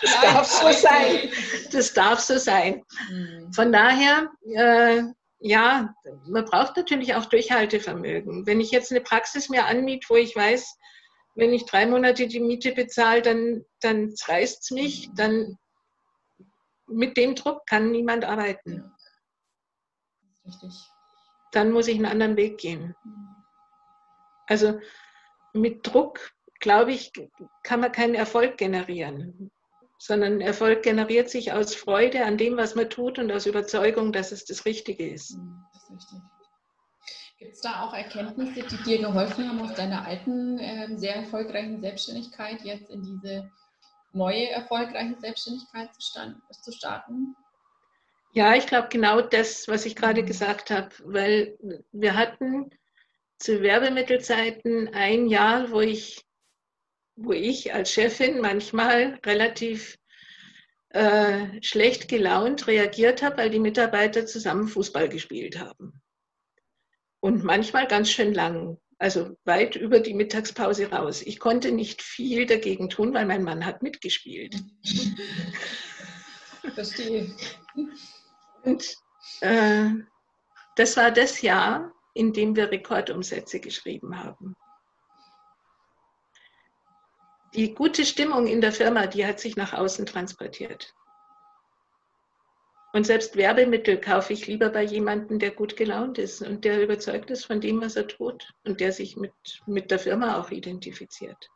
Das 0.00 0.20
darf 0.22 0.46
so 0.46 0.70
sein. 0.72 1.30
Das 1.72 1.92
darf 1.92 2.20
so 2.20 2.38
sein. 2.38 2.82
Mhm. 3.10 3.52
Von 3.52 3.72
daher, 3.72 4.30
äh, 4.54 5.02
ja, 5.46 5.94
man 6.26 6.44
braucht 6.44 6.76
natürlich 6.76 7.14
auch 7.14 7.26
Durchhaltevermögen. 7.26 8.46
Wenn 8.46 8.60
ich 8.60 8.72
jetzt 8.72 8.90
eine 8.90 9.00
Praxis 9.00 9.48
mir 9.48 9.66
anmiete, 9.66 10.08
wo 10.08 10.16
ich 10.16 10.34
weiß, 10.34 10.76
wenn 11.36 11.52
ich 11.52 11.66
drei 11.66 11.86
Monate 11.86 12.26
die 12.26 12.40
Miete 12.40 12.72
bezahle, 12.72 13.22
dann, 13.22 13.64
dann 13.80 14.12
reißt 14.26 14.62
es 14.64 14.70
mich, 14.72 15.08
dann 15.14 15.56
mit 16.88 17.16
dem 17.16 17.36
Druck 17.36 17.64
kann 17.66 17.92
niemand 17.92 18.24
arbeiten. 18.24 18.92
Richtig. 20.44 20.72
Dann 21.52 21.70
muss 21.70 21.86
ich 21.86 21.96
einen 21.96 22.06
anderen 22.06 22.36
Weg 22.36 22.58
gehen. 22.58 22.96
Also 24.48 24.80
mit 25.52 25.86
Druck, 25.86 26.32
glaube 26.58 26.92
ich, 26.92 27.12
kann 27.62 27.80
man 27.80 27.92
keinen 27.92 28.14
Erfolg 28.14 28.56
generieren, 28.56 29.52
sondern 29.98 30.40
Erfolg 30.40 30.82
generiert 30.82 31.30
sich 31.30 31.52
aus 31.52 31.74
Freude 31.74 32.24
an 32.24 32.38
dem, 32.38 32.56
was 32.56 32.74
man 32.74 32.90
tut 32.90 33.18
und 33.18 33.32
aus 33.32 33.46
Überzeugung, 33.46 34.12
dass 34.12 34.32
es 34.32 34.44
das 34.44 34.64
Richtige 34.64 35.08
ist. 35.08 35.36
Das 35.72 35.82
ist 35.82 35.90
richtig. 35.90 36.18
Gibt 37.38 37.52
es 37.52 37.60
da 37.60 37.82
auch 37.82 37.92
Erkenntnisse, 37.92 38.62
die 38.62 38.82
dir 38.84 38.98
geholfen 38.98 39.48
haben, 39.48 39.60
aus 39.60 39.74
deiner 39.74 40.06
alten, 40.06 40.58
äh, 40.58 40.96
sehr 40.96 41.16
erfolgreichen 41.16 41.82
Selbstständigkeit 41.82 42.62
jetzt 42.62 42.88
in 42.88 43.02
diese 43.02 43.50
neue 44.12 44.48
erfolgreiche 44.50 45.16
Selbstständigkeit 45.20 45.90
zu, 45.94 46.72
starten? 46.72 47.36
Ja, 48.32 48.54
ich 48.54 48.66
glaube 48.66 48.88
genau 48.90 49.20
das, 49.20 49.68
was 49.68 49.84
ich 49.84 49.96
gerade 49.96 50.22
mhm. 50.22 50.26
gesagt 50.26 50.70
habe, 50.70 50.90
weil 51.04 51.58
wir 51.92 52.16
hatten 52.16 52.70
zu 53.38 53.60
Werbemittelzeiten 53.60 54.88
ein 54.94 55.26
Jahr, 55.26 55.70
wo 55.70 55.80
ich, 55.80 56.25
wo 57.16 57.32
ich 57.32 57.74
als 57.74 57.90
Chefin 57.90 58.40
manchmal 58.40 59.18
relativ 59.24 59.98
äh, 60.90 61.62
schlecht 61.62 62.08
gelaunt 62.08 62.66
reagiert 62.66 63.22
habe, 63.22 63.38
weil 63.38 63.50
die 63.50 63.58
Mitarbeiter 63.58 64.26
zusammen 64.26 64.68
Fußball 64.68 65.08
gespielt 65.08 65.58
haben 65.58 66.00
und 67.26 67.42
manchmal 67.42 67.86
ganz 67.88 68.10
schön 68.10 68.32
lang, 68.34 68.78
also 68.98 69.36
weit 69.44 69.74
über 69.74 70.00
die 70.00 70.14
Mittagspause 70.14 70.90
raus. 70.90 71.22
Ich 71.22 71.40
konnte 71.40 71.72
nicht 71.72 72.00
viel 72.00 72.46
dagegen 72.46 72.88
tun, 72.88 73.12
weil 73.14 73.26
mein 73.26 73.42
Mann 73.42 73.66
hat 73.66 73.82
mitgespielt. 73.82 74.56
Verstehe. 76.74 77.34
Und 78.62 78.96
äh, 79.40 79.90
das 80.76 80.96
war 80.96 81.10
das 81.10 81.42
Jahr, 81.42 81.92
in 82.14 82.32
dem 82.32 82.54
wir 82.54 82.70
Rekordumsätze 82.70 83.60
geschrieben 83.60 84.22
haben. 84.22 84.56
Die 87.56 87.74
gute 87.74 88.04
Stimmung 88.04 88.46
in 88.46 88.60
der 88.60 88.72
Firma, 88.72 89.06
die 89.06 89.24
hat 89.24 89.40
sich 89.40 89.56
nach 89.56 89.72
außen 89.72 90.04
transportiert. 90.04 90.92
Und 92.92 93.06
selbst 93.06 93.36
Werbemittel 93.36 93.98
kaufe 93.98 94.34
ich 94.34 94.46
lieber 94.46 94.68
bei 94.68 94.82
jemandem, 94.82 95.38
der 95.38 95.50
gut 95.52 95.74
gelaunt 95.74 96.18
ist 96.18 96.42
und 96.42 96.66
der 96.66 96.82
überzeugt 96.82 97.30
ist 97.30 97.46
von 97.46 97.62
dem, 97.62 97.80
was 97.80 97.96
er 97.96 98.06
tut 98.06 98.52
und 98.64 98.80
der 98.80 98.92
sich 98.92 99.16
mit, 99.16 99.32
mit 99.66 99.90
der 99.90 99.98
Firma 99.98 100.38
auch 100.38 100.50
identifiziert. 100.50 101.48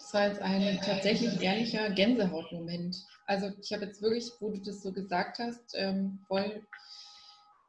Das 0.00 0.14
war 0.14 0.28
jetzt 0.28 0.42
ein 0.42 0.80
tatsächlich 0.84 1.40
ehrlicher 1.40 1.90
Gänsehautmoment. 1.90 2.96
Also 3.26 3.50
ich 3.60 3.72
habe 3.72 3.84
jetzt 3.84 4.02
wirklich, 4.02 4.32
wo 4.40 4.50
du 4.50 4.60
das 4.60 4.82
so 4.82 4.92
gesagt 4.92 5.38
hast, 5.38 5.74
ähm, 5.74 6.18
voll, 6.26 6.66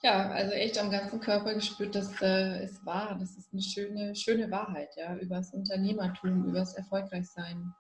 ja, 0.02 0.30
also 0.30 0.54
echt 0.54 0.78
am 0.78 0.92
ganzen 0.92 1.20
Körper 1.20 1.54
gespürt, 1.54 1.96
dass 1.96 2.22
äh, 2.22 2.64
es 2.64 2.86
war. 2.86 3.18
Das 3.20 3.36
ist 3.38 3.52
eine 3.52 3.62
schöne, 3.62 4.16
schöne 4.16 4.50
Wahrheit, 4.50 4.90
ja, 4.96 5.16
über 5.18 5.38
das 5.38 5.54
Unternehmertum, 5.54 6.46
über 6.46 6.60
das 6.60 6.76
Erfolgreichsein. 6.76 7.74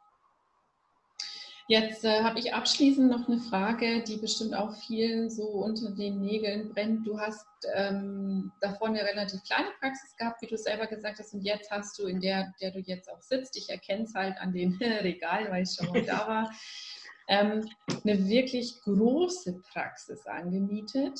Jetzt 1.69 2.03
äh, 2.03 2.23
habe 2.23 2.39
ich 2.39 2.51
abschließend 2.51 3.11
noch 3.11 3.27
eine 3.27 3.37
Frage, 3.37 4.03
die 4.03 4.17
bestimmt 4.17 4.55
auch 4.55 4.75
vielen 4.87 5.29
so 5.29 5.43
unter 5.43 5.91
den 5.91 6.19
Nägeln 6.19 6.73
brennt. 6.73 7.05
Du 7.05 7.19
hast 7.19 7.45
ähm, 7.75 8.51
davor 8.59 8.87
eine 8.87 9.03
relativ 9.03 9.43
kleine 9.43 9.69
Praxis 9.79 10.15
gehabt, 10.17 10.41
wie 10.41 10.47
du 10.47 10.57
selber 10.57 10.87
gesagt 10.87 11.19
hast, 11.19 11.33
und 11.35 11.41
jetzt 11.41 11.69
hast 11.69 11.99
du 11.99 12.07
in 12.07 12.19
der, 12.21 12.51
der 12.59 12.71
du 12.71 12.79
jetzt 12.79 13.07
auch 13.09 13.21
sitzt, 13.21 13.55
ich 13.55 13.69
erkenne 13.69 14.05
es 14.05 14.15
halt 14.15 14.35
an 14.41 14.51
dem 14.51 14.73
Regal, 14.81 15.51
weil 15.51 15.63
ich 15.63 15.69
schon 15.71 15.89
mal 15.89 16.03
da 16.03 16.27
war, 16.27 16.51
ähm, 17.29 17.69
eine 18.03 18.27
wirklich 18.27 18.81
große 18.81 19.61
Praxis 19.71 20.25
angemietet 20.25 21.19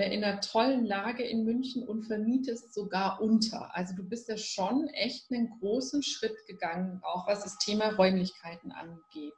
in 0.00 0.24
einer 0.24 0.40
tollen 0.40 0.86
Lage 0.86 1.22
in 1.22 1.44
München 1.44 1.86
und 1.86 2.04
vermietest 2.04 2.72
sogar 2.72 3.20
unter. 3.20 3.74
Also 3.76 3.94
du 3.94 4.02
bist 4.02 4.28
ja 4.28 4.38
schon 4.38 4.88
echt 4.88 5.30
einen 5.30 5.50
großen 5.60 6.02
Schritt 6.02 6.36
gegangen, 6.46 7.00
auch 7.02 7.26
was 7.26 7.42
das 7.42 7.58
Thema 7.58 7.90
Räumlichkeiten 7.90 8.72
angeht. 8.72 9.34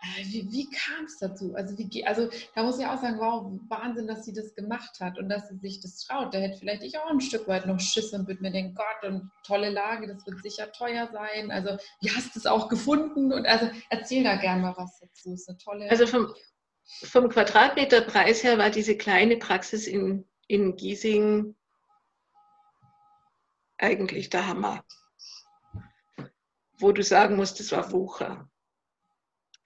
Äh, 0.00 0.24
wie, 0.26 0.50
wie 0.52 0.70
kam 0.70 1.04
es 1.06 1.18
dazu? 1.18 1.54
Also, 1.54 1.76
wie, 1.76 2.06
also 2.06 2.28
da 2.54 2.62
muss 2.62 2.78
ich 2.78 2.86
auch 2.86 3.00
sagen, 3.00 3.18
wow, 3.18 3.52
Wahnsinn, 3.68 4.06
dass 4.06 4.24
sie 4.24 4.32
das 4.32 4.54
gemacht 4.54 5.00
hat 5.00 5.18
und 5.18 5.28
dass 5.28 5.48
sie 5.48 5.58
sich 5.58 5.80
das 5.80 5.98
traut. 6.04 6.32
Da 6.32 6.38
hätte 6.38 6.58
vielleicht 6.58 6.84
ich 6.84 6.98
auch 6.98 7.10
ein 7.10 7.20
Stück 7.20 7.48
weit 7.48 7.66
noch 7.66 7.80
Schiss 7.80 8.12
und 8.12 8.28
würde 8.28 8.40
mir 8.40 8.52
denken, 8.52 8.76
Gott, 8.76 9.10
und 9.10 9.30
tolle 9.44 9.70
Lage, 9.70 10.06
das 10.06 10.24
wird 10.24 10.40
sicher 10.42 10.70
teuer 10.70 11.08
sein. 11.12 11.50
Also 11.50 11.76
wie 12.00 12.10
hast 12.10 12.34
du 12.34 12.38
es 12.38 12.46
auch 12.46 12.68
gefunden? 12.68 13.32
Und 13.32 13.46
also 13.46 13.68
erzähl 13.90 14.22
da 14.22 14.36
gerne 14.36 14.62
mal 14.62 14.74
was 14.76 15.00
dazu. 15.00 15.34
ist 15.34 15.48
eine 15.48 15.58
tolle. 15.58 15.90
Also 15.90 16.06
vom, 16.06 16.32
vom 16.88 17.28
Quadratmeterpreis 17.28 18.42
her 18.42 18.58
war 18.58 18.70
diese 18.70 18.96
kleine 18.96 19.36
Praxis 19.36 19.86
in, 19.86 20.26
in 20.46 20.76
Giesing 20.76 21.54
eigentlich 23.76 24.30
der 24.30 24.46
Hammer. 24.46 24.84
Wo 26.78 26.92
du 26.92 27.02
sagen 27.02 27.36
musst, 27.36 27.60
das 27.60 27.72
war 27.72 27.90
Wucher. 27.92 28.48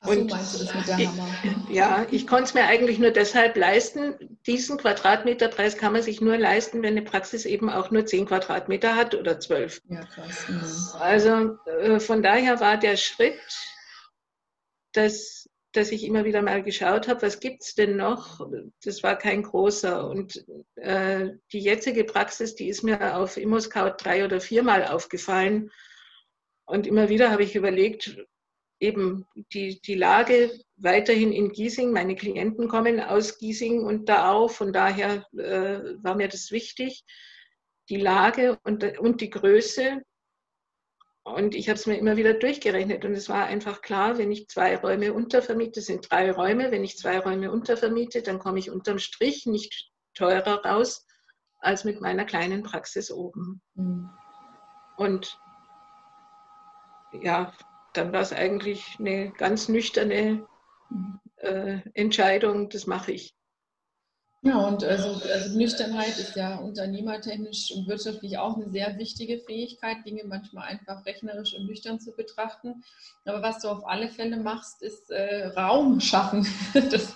So, 0.05 0.25
meinst 0.25 0.55
du 0.55 0.59
das 0.59 0.75
mit 0.75 0.89
der 0.89 0.97
Hammer? 0.97 1.29
Ja, 1.71 2.07
ich 2.11 2.27
konnte 2.27 2.45
es 2.45 2.55
mir 2.55 2.65
eigentlich 2.65 2.99
nur 2.99 3.13
deshalb 3.13 3.57
leisten. 3.57 4.37
Diesen 4.47 4.77
Quadratmeterpreis 4.77 5.77
kann 5.77 5.93
man 5.93 6.03
sich 6.03 6.21
nur 6.21 6.37
leisten, 6.37 6.83
wenn 6.83 6.97
eine 6.97 7.03
Praxis 7.03 7.45
eben 7.45 7.71
auch 7.71 7.93
nur 7.93 8.05
10 8.05 8.27
Quadratmeter 8.27 8.97
hat 8.97 9.15
oder 9.15 9.39
12. 9.39 9.81
Ja, 9.89 10.05
krass. 10.05 10.49
Mhm. 10.49 11.01
Also 11.01 11.57
äh, 11.67 12.01
von 12.01 12.23
daher 12.23 12.59
war 12.59 12.79
der 12.79 12.97
Schritt, 12.97 13.39
dass, 14.93 15.49
dass 15.73 15.91
ich 15.91 16.05
immer 16.05 16.25
wieder 16.25 16.43
mal 16.43 16.63
geschaut 16.63 17.09
habe, 17.09 17.23
was 17.23 17.41
gibt 17.41 17.63
es 17.63 17.75
denn 17.75 17.97
noch? 17.97 18.47
Das 18.85 19.03
war 19.03 19.17
kein 19.17 19.43
großer. 19.43 20.09
Und 20.09 20.45
äh, 20.77 21.31
die 21.53 21.61
jetzige 21.61 22.05
Praxis, 22.05 22.55
die 22.55 22.69
ist 22.69 22.83
mir 22.83 23.17
auf 23.17 23.37
ImmoScout 23.37 23.95
drei 23.99 24.25
oder 24.25 24.41
viermal 24.41 24.87
aufgefallen. 24.87 25.71
Und 26.65 26.87
immer 26.87 27.09
wieder 27.09 27.31
habe 27.31 27.43
ich 27.43 27.57
überlegt, 27.57 28.17
eben 28.81 29.27
die, 29.53 29.81
die 29.81 29.95
Lage 29.95 30.53
weiterhin 30.77 31.33
in 31.33 31.53
Giesing. 31.53 31.93
Meine 31.93 32.17
Klienten 32.17 32.69
kommen 32.69 33.01
aus 33.01 33.39
Giesing 33.39 33.83
und 33.85 34.09
da 34.09 34.33
auch. 34.33 34.51
Von 34.51 34.73
daher 34.73 35.27
äh, 35.33 35.95
war 36.03 36.17
mir 36.17 36.29
das 36.29 36.51
wichtig. 36.51 37.05
Die 37.89 37.97
Lage 37.97 38.59
und, 38.65 38.99
und 38.99 39.21
die 39.21 39.31
Größe. 39.31 40.03
Und 41.25 41.55
ich 41.55 41.69
habe 41.69 41.79
es 41.79 41.87
mir 41.87 41.99
immer 41.99 42.17
wieder 42.17 42.35
durchgerechnet. 42.35 43.05
Und 43.05 43.13
es 43.13 43.29
war 43.29 43.47
einfach 43.47 43.81
klar, 43.81 44.19
wenn 44.19 44.33
ich 44.33 44.49
zwei 44.49 44.77
Räume 44.77 45.13
untervermiete, 45.13 45.81
das 45.81 45.87
sind 45.87 46.11
drei 46.11 46.33
Räume, 46.33 46.71
wenn 46.73 46.83
ich 46.83 46.99
zwei 46.99 47.19
Räume 47.21 47.53
untervermiete, 47.53 48.23
dann 48.23 48.41
komme 48.41 48.59
ich 48.59 48.71
unterm 48.71 48.99
Strich 48.99 49.47
nicht 49.47 49.91
teurer 50.15 50.65
raus 50.65 51.07
als 51.61 51.85
mit 51.85 52.01
meiner 52.01 52.25
kleinen 52.25 52.65
Praxis 52.65 53.11
oben. 53.13 53.63
Mhm. 53.75 54.11
Und 54.97 55.39
ja, 57.23 57.53
dann 57.93 58.13
war 58.13 58.21
es 58.21 58.33
eigentlich 58.33 58.97
eine 58.99 59.31
ganz 59.33 59.69
nüchterne 59.69 60.47
äh, 61.37 61.79
Entscheidung, 61.95 62.69
das 62.69 62.87
mache 62.87 63.13
ich. 63.13 63.35
Ja, 64.45 64.57
und 64.59 64.83
also, 64.83 65.21
also 65.31 65.57
Nüchternheit 65.57 66.19
ist 66.19 66.35
ja 66.35 66.57
unternehmertechnisch 66.57 67.71
und 67.71 67.87
wirtschaftlich 67.87 68.39
auch 68.39 68.57
eine 68.57 68.69
sehr 68.71 68.99
wichtige 68.99 69.39
Fähigkeit, 69.39 69.99
Dinge 70.05 70.25
manchmal 70.25 70.67
einfach 70.67 71.07
rechnerisch 71.07 71.55
und 71.55 71.67
nüchtern 71.67 72.01
zu 72.01 72.11
betrachten. 72.11 72.83
Aber 73.25 73.41
was 73.41 73.61
du 73.61 73.69
auf 73.69 73.87
alle 73.87 74.09
Fälle 74.09 74.37
machst, 74.39 74.83
ist 74.83 75.13
äh, 75.13 75.47
Raum 75.57 76.01
schaffen. 76.01 76.47
Das, 76.91 77.15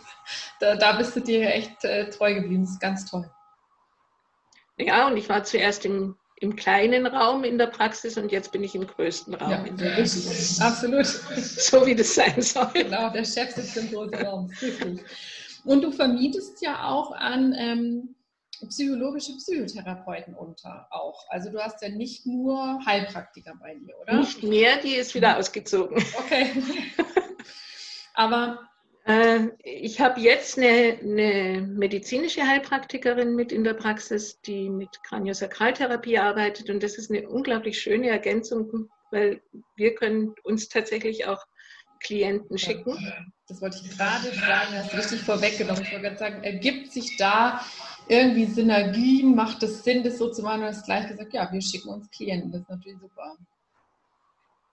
da, 0.61 0.77
da, 0.77 0.93
bist 0.93 1.15
du 1.17 1.21
dir 1.21 1.53
echt 1.53 1.85
äh, 1.85 2.11
treu 2.11 2.35
geblieben. 2.35 2.63
Das 2.63 2.73
ist 2.73 2.81
ganz 2.81 3.11
toll. 3.11 3.29
Ja, 4.79 5.09
und 5.09 5.17
ich 5.17 5.29
war 5.29 5.43
zuerst 5.45 5.85
im, 5.85 6.17
im 6.37 6.55
kleinen 6.55 7.07
Raum 7.07 7.45
in 7.45 7.59
der 7.59 7.67
Praxis 7.67 8.17
und 8.17 8.31
jetzt 8.31 8.53
bin 8.53 8.63
ich 8.63 8.75
im 8.75 8.87
größten 8.87 9.35
Raum 9.35 9.51
ja, 9.51 9.65
in 9.65 9.77
der 9.77 9.91
Praxis. 9.91 10.61
Absolut. 10.61 11.07
So 11.37 11.85
wie 11.87 11.95
das 11.95 12.15
sein 12.15 12.41
soll. 12.41 12.71
Genau, 12.73 13.11
der 13.11 13.25
Chef 13.25 13.53
sitzt 13.53 13.77
im 13.77 13.91
großen 13.91 14.15
Raum. 14.15 14.51
Richtig. 14.61 15.05
Und 15.67 15.83
du 15.83 15.91
vermietest 15.91 16.63
ja 16.63 16.89
auch 16.89 17.13
an 17.13 17.55
ähm, 17.59 18.15
psychologische 18.69 19.37
Psychotherapeuten 19.37 20.35
unter 20.35 20.87
auch. 20.91 21.27
Also 21.29 21.51
du 21.51 21.59
hast 21.59 21.83
ja 21.83 21.89
nicht 21.89 22.25
nur 22.25 22.81
Heilpraktiker 22.87 23.55
bei 23.61 23.75
dir, 23.75 23.95
oder? 24.01 24.19
Nicht 24.19 24.43
mehr, 24.43 24.79
die 24.79 24.95
ist 24.95 25.15
wieder 25.15 25.37
ausgezogen. 25.37 26.03
Okay. 26.19 26.51
Aber 28.15 28.61
äh, 29.07 29.49
ich 29.63 30.01
habe 30.01 30.21
jetzt 30.21 30.57
eine, 30.57 30.99
eine, 31.03 31.61
medizinische 31.61 32.47
Heilpraktikerin 32.47 33.35
mit 33.35 33.53
in 33.53 33.65
der 33.65 33.75
Praxis, 33.75 34.41
die 34.41 34.71
mit 34.71 35.03
Kraniosakraltherapie 35.03 36.19
arbeitet 36.19 36.71
und 36.71 36.83
das 36.83 36.97
ist 36.97 37.11
eine 37.11 37.29
unglaublich 37.29 37.79
schöne 37.79 38.09
Ergänzung, 38.09 38.89
weil 39.11 39.43
wir 39.75 39.95
können 39.95 40.35
uns 40.45 40.69
tatsächlich 40.69 41.27
auch 41.27 41.45
Klienten 42.01 42.59
schicken. 42.59 43.33
Das 43.49 43.61
wollte 43.61 43.79
ich 43.83 43.97
gerade 43.97 44.29
sagen, 44.35 44.75
hast 44.75 44.93
du 44.93 44.97
richtig 44.97 45.23
vorweggenommen. 45.23 45.83
Ich 45.83 45.93
wollte 45.93 46.05
gerade 46.05 46.19
sagen, 46.19 46.43
ergibt 46.43 46.93
sich 46.93 47.17
da 47.17 47.61
irgendwie 48.09 48.47
Synergien, 48.47 49.35
macht 49.35 49.63
es 49.63 49.85
Sinn, 49.85 50.03
das 50.03 50.19
so 50.19 50.31
zu 50.31 50.43
machen? 50.43 50.61
Du 50.61 50.67
hast 50.67 50.85
gleich 50.85 51.09
gesagt, 51.09 51.33
ja, 51.33 51.51
wir 51.53 51.63
schicken 51.63 51.89
uns 51.89 52.11
Klienten, 52.11 52.53
das 52.53 52.63
ist 52.63 52.71
natürlich 52.71 52.99
super. 53.01 53.37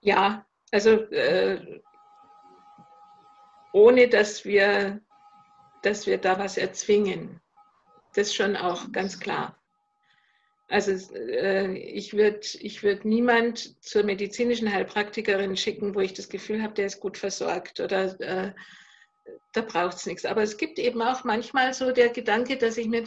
Ja, 0.00 0.44
also 0.70 0.90
äh, 0.90 1.80
ohne 3.72 4.08
dass 4.08 4.44
wir, 4.44 5.00
dass 5.82 6.06
wir 6.06 6.18
da 6.18 6.38
was 6.38 6.56
erzwingen. 6.56 7.40
Das 8.14 8.28
ist 8.28 8.34
schon 8.34 8.56
auch 8.56 8.92
ganz 8.92 9.18
klar. 9.18 9.56
Also 10.68 10.92
äh, 11.14 11.76
ich 11.76 12.14
würde 12.14 12.40
ich 12.60 12.82
würd 12.82 13.04
niemand 13.04 13.82
zur 13.84 14.02
medizinischen 14.02 14.72
Heilpraktikerin 14.72 15.56
schicken, 15.56 15.94
wo 15.94 16.00
ich 16.00 16.14
das 16.14 16.28
Gefühl 16.28 16.62
habe, 16.62 16.74
der 16.74 16.86
ist 16.86 17.00
gut 17.00 17.18
versorgt 17.18 17.80
oder 17.80 18.18
äh, 18.20 18.52
da 19.52 19.60
braucht 19.60 19.96
es 19.96 20.06
nichts. 20.06 20.24
Aber 20.24 20.42
es 20.42 20.56
gibt 20.56 20.78
eben 20.78 21.02
auch 21.02 21.24
manchmal 21.24 21.74
so 21.74 21.92
der 21.92 22.08
Gedanke, 22.08 22.56
dass 22.56 22.76
ich 22.76 22.88
mir, 22.88 23.04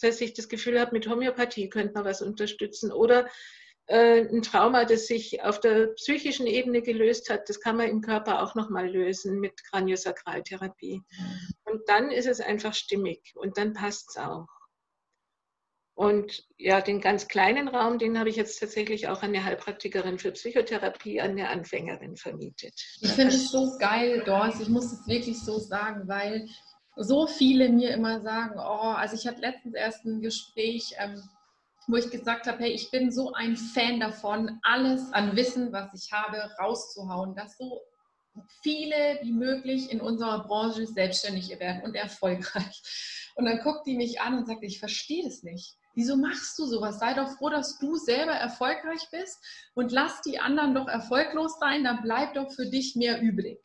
dass 0.00 0.20
ich 0.20 0.34
das 0.34 0.48
Gefühl 0.48 0.78
habe, 0.78 0.92
mit 0.92 1.08
Homöopathie 1.08 1.68
könnte 1.68 1.94
man 1.94 2.04
was 2.04 2.22
unterstützen 2.22 2.92
oder 2.92 3.28
äh, 3.86 4.20
ein 4.20 4.42
Trauma, 4.42 4.84
das 4.84 5.06
sich 5.06 5.42
auf 5.42 5.58
der 5.58 5.88
psychischen 5.94 6.46
Ebene 6.46 6.80
gelöst 6.80 7.28
hat, 7.28 7.48
das 7.48 7.60
kann 7.60 7.76
man 7.76 7.88
im 7.88 8.02
Körper 8.02 8.42
auch 8.42 8.54
nochmal 8.54 8.88
lösen 8.88 9.40
mit 9.40 9.64
Kraniosakraltherapie. 9.64 10.98
Mhm. 10.98 11.54
Und 11.64 11.88
dann 11.88 12.10
ist 12.10 12.26
es 12.26 12.40
einfach 12.40 12.74
stimmig 12.74 13.32
und 13.34 13.58
dann 13.58 13.72
passt 13.72 14.10
es 14.10 14.16
auch. 14.16 14.46
Und 16.00 16.44
ja, 16.56 16.80
den 16.80 17.02
ganz 17.02 17.28
kleinen 17.28 17.68
Raum, 17.68 17.98
den 17.98 18.18
habe 18.18 18.30
ich 18.30 18.36
jetzt 18.36 18.58
tatsächlich 18.58 19.08
auch 19.08 19.22
an 19.22 19.34
eine 19.34 19.44
Heilpraktikerin 19.44 20.18
für 20.18 20.32
Psychotherapie, 20.32 21.20
an 21.20 21.32
eine 21.32 21.50
Anfängerin 21.50 22.16
vermietet. 22.16 22.72
Ich 23.02 23.10
finde 23.10 23.34
es 23.34 23.50
so 23.50 23.76
geil, 23.78 24.22
Doris, 24.24 24.58
ich 24.60 24.70
muss 24.70 24.90
es 24.90 25.06
wirklich 25.06 25.38
so 25.38 25.58
sagen, 25.58 26.08
weil 26.08 26.48
so 26.96 27.26
viele 27.26 27.68
mir 27.68 27.90
immer 27.90 28.22
sagen, 28.22 28.54
oh, 28.56 28.94
also 28.94 29.14
ich 29.14 29.26
hatte 29.26 29.42
letztens 29.42 29.74
erst 29.74 30.06
ein 30.06 30.22
Gespräch, 30.22 30.94
ähm, 30.96 31.22
wo 31.86 31.96
ich 31.96 32.08
gesagt 32.08 32.46
habe, 32.46 32.60
hey, 32.60 32.70
ich 32.70 32.90
bin 32.90 33.12
so 33.12 33.34
ein 33.34 33.58
Fan 33.58 34.00
davon, 34.00 34.58
alles 34.62 35.12
an 35.12 35.36
Wissen, 35.36 35.70
was 35.70 35.92
ich 35.92 36.10
habe, 36.12 36.38
rauszuhauen, 36.58 37.34
dass 37.34 37.58
so 37.58 37.78
viele 38.62 39.18
wie 39.20 39.32
möglich 39.32 39.92
in 39.92 40.00
unserer 40.00 40.44
Branche 40.44 40.86
selbstständig 40.86 41.50
werden 41.60 41.82
und 41.82 41.94
erfolgreich. 41.94 42.80
Und 43.34 43.44
dann 43.44 43.60
guckt 43.60 43.86
die 43.86 43.98
mich 43.98 44.22
an 44.22 44.38
und 44.38 44.46
sagt, 44.46 44.64
ich 44.64 44.78
verstehe 44.78 45.24
das 45.24 45.42
nicht. 45.42 45.76
Wieso 45.94 46.16
machst 46.16 46.58
du 46.58 46.66
sowas? 46.66 46.98
Sei 46.98 47.14
doch 47.14 47.36
froh, 47.36 47.48
dass 47.48 47.78
du 47.78 47.96
selber 47.96 48.32
erfolgreich 48.32 49.08
bist 49.10 49.38
und 49.74 49.92
lass 49.92 50.20
die 50.22 50.38
anderen 50.38 50.74
doch 50.74 50.88
erfolglos 50.88 51.58
sein, 51.58 51.84
dann 51.84 52.02
bleibt 52.02 52.36
doch 52.36 52.52
für 52.52 52.66
dich 52.66 52.94
mehr 52.96 53.20
übrig. 53.20 53.58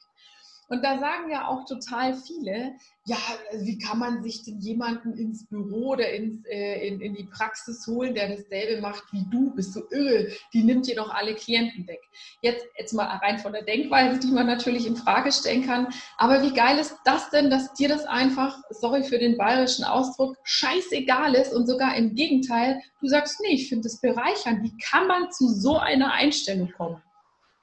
Und 0.67 0.83
da 0.83 0.99
sagen 0.99 1.29
ja 1.29 1.47
auch 1.47 1.65
total 1.65 2.15
viele, 2.15 2.73
ja, 3.05 3.17
wie 3.53 3.77
kann 3.77 3.99
man 3.99 4.23
sich 4.23 4.43
denn 4.43 4.59
jemanden 4.59 5.13
ins 5.13 5.45
Büro 5.45 5.89
oder 5.91 6.11
ins, 6.11 6.43
äh, 6.45 6.87
in, 6.87 7.01
in 7.01 7.13
die 7.13 7.25
Praxis 7.25 7.85
holen, 7.85 8.15
der 8.15 8.29
dasselbe 8.29 8.81
macht 8.81 9.03
wie 9.11 9.25
du? 9.29 9.53
Bist 9.53 9.75
du 9.75 9.81
irre? 9.91 10.31
Die 10.53 10.63
nimmt 10.63 10.87
dir 10.87 10.95
doch 10.95 11.13
alle 11.13 11.35
Klienten 11.35 11.87
weg. 11.87 12.01
Jetzt, 12.41 12.65
jetzt 12.79 12.93
mal 12.93 13.05
rein 13.17 13.37
von 13.37 13.53
der 13.53 13.61
Denkweise, 13.61 14.19
die 14.19 14.33
man 14.33 14.47
natürlich 14.47 14.87
in 14.87 14.95
Frage 14.95 15.31
stellen 15.31 15.65
kann. 15.67 15.87
Aber 16.17 16.41
wie 16.41 16.53
geil 16.53 16.79
ist 16.79 16.97
das 17.05 17.29
denn, 17.29 17.51
dass 17.51 17.73
dir 17.73 17.89
das 17.89 18.05
einfach, 18.05 18.59
sorry 18.71 19.03
für 19.03 19.19
den 19.19 19.37
bayerischen 19.37 19.85
Ausdruck, 19.85 20.35
scheißegal 20.43 21.35
ist 21.35 21.53
und 21.53 21.67
sogar 21.67 21.95
im 21.95 22.15
Gegenteil, 22.15 22.81
du 23.01 23.07
sagst, 23.07 23.39
nee, 23.41 23.53
ich 23.53 23.69
finde 23.69 23.83
das 23.83 24.01
bereichernd. 24.01 24.63
Wie 24.63 24.75
kann 24.77 25.07
man 25.07 25.31
zu 25.31 25.47
so 25.47 25.77
einer 25.77 26.11
Einstellung 26.13 26.71
kommen? 26.75 27.01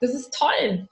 Das 0.00 0.14
ist 0.14 0.32
toll. 0.34 0.88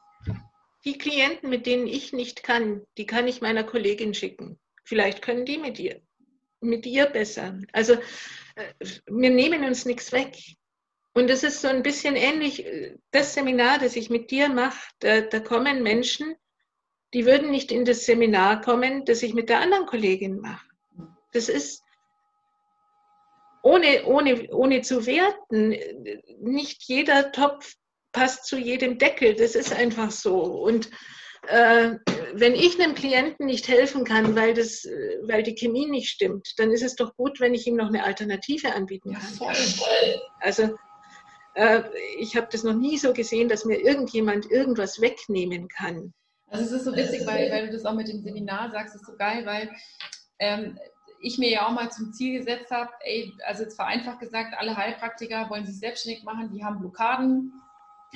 Die 0.84 0.96
Klienten, 0.96 1.50
mit 1.50 1.66
denen 1.66 1.86
ich 1.86 2.12
nicht 2.12 2.42
kann, 2.42 2.82
die 2.96 3.06
kann 3.06 3.28
ich 3.28 3.40
meiner 3.40 3.64
Kollegin 3.64 4.14
schicken. 4.14 4.58
Vielleicht 4.84 5.22
können 5.22 5.44
die 5.44 5.58
mit 5.58 5.78
ihr, 5.78 6.00
mit 6.60 6.86
ihr 6.86 7.06
besser. 7.06 7.58
Also 7.72 7.94
äh, 8.54 8.72
wir 9.06 9.30
nehmen 9.30 9.64
uns 9.64 9.84
nichts 9.84 10.12
weg. 10.12 10.36
Und 11.12 11.28
das 11.28 11.42
ist 11.42 11.60
so 11.60 11.68
ein 11.68 11.82
bisschen 11.82 12.16
ähnlich, 12.16 12.64
äh, 12.64 12.96
das 13.10 13.34
Seminar, 13.34 13.78
das 13.78 13.96
ich 13.96 14.10
mit 14.10 14.30
dir 14.30 14.48
mache, 14.48 14.80
da, 15.00 15.20
da 15.20 15.40
kommen 15.40 15.82
Menschen, 15.82 16.34
die 17.12 17.26
würden 17.26 17.50
nicht 17.50 17.72
in 17.72 17.84
das 17.84 18.06
Seminar 18.06 18.60
kommen, 18.60 19.04
das 19.04 19.22
ich 19.22 19.34
mit 19.34 19.48
der 19.48 19.60
anderen 19.60 19.86
Kollegin 19.86 20.40
mache. 20.40 20.66
Das 21.32 21.48
ist, 21.48 21.82
ohne, 23.62 24.04
ohne, 24.06 24.48
ohne 24.50 24.80
zu 24.82 25.06
werten, 25.06 25.76
nicht 26.40 26.84
jeder 26.84 27.32
Topf 27.32 27.74
passt 28.12 28.46
zu 28.46 28.58
jedem 28.58 28.98
Deckel. 28.98 29.34
Das 29.34 29.54
ist 29.54 29.72
einfach 29.72 30.10
so. 30.10 30.40
Und 30.40 30.90
äh, 31.48 31.96
wenn 32.34 32.54
ich 32.54 32.80
einem 32.80 32.94
Klienten 32.94 33.46
nicht 33.46 33.68
helfen 33.68 34.04
kann, 34.04 34.36
weil, 34.36 34.54
das, 34.54 34.84
weil 35.22 35.42
die 35.42 35.54
Chemie 35.54 35.86
nicht 35.86 36.10
stimmt, 36.10 36.52
dann 36.58 36.70
ist 36.70 36.82
es 36.82 36.96
doch 36.96 37.16
gut, 37.16 37.40
wenn 37.40 37.54
ich 37.54 37.66
ihm 37.66 37.76
noch 37.76 37.88
eine 37.88 38.04
Alternative 38.04 38.74
anbieten 38.74 39.14
kann. 39.14 39.50
Also 40.40 40.76
äh, 41.54 41.82
ich 42.18 42.36
habe 42.36 42.48
das 42.50 42.62
noch 42.62 42.74
nie 42.74 42.98
so 42.98 43.12
gesehen, 43.12 43.48
dass 43.48 43.64
mir 43.64 43.80
irgendjemand 43.80 44.50
irgendwas 44.50 45.00
wegnehmen 45.00 45.68
kann. 45.68 46.12
Also 46.48 46.64
es 46.64 46.72
ist 46.72 46.84
so 46.84 46.96
witzig, 46.96 47.26
weil, 47.26 47.50
weil 47.50 47.66
du 47.66 47.72
das 47.72 47.84
auch 47.84 47.94
mit 47.94 48.08
dem 48.08 48.22
Seminar 48.22 48.70
sagst, 48.70 48.94
ist 48.94 49.06
so 49.06 49.16
geil, 49.16 49.46
weil 49.46 49.70
ähm, 50.40 50.78
ich 51.20 51.38
mir 51.38 51.50
ja 51.50 51.66
auch 51.66 51.72
mal 51.72 51.90
zum 51.90 52.12
Ziel 52.12 52.38
gesetzt 52.38 52.70
habe, 52.70 52.90
also 53.46 53.62
jetzt 53.62 53.76
vereinfacht 53.76 54.20
gesagt, 54.20 54.54
alle 54.58 54.76
Heilpraktiker 54.76 55.48
wollen 55.50 55.66
sich 55.66 55.78
selbstständig 55.78 56.24
machen, 56.24 56.50
die 56.52 56.64
haben 56.64 56.80
Blockaden, 56.80 57.52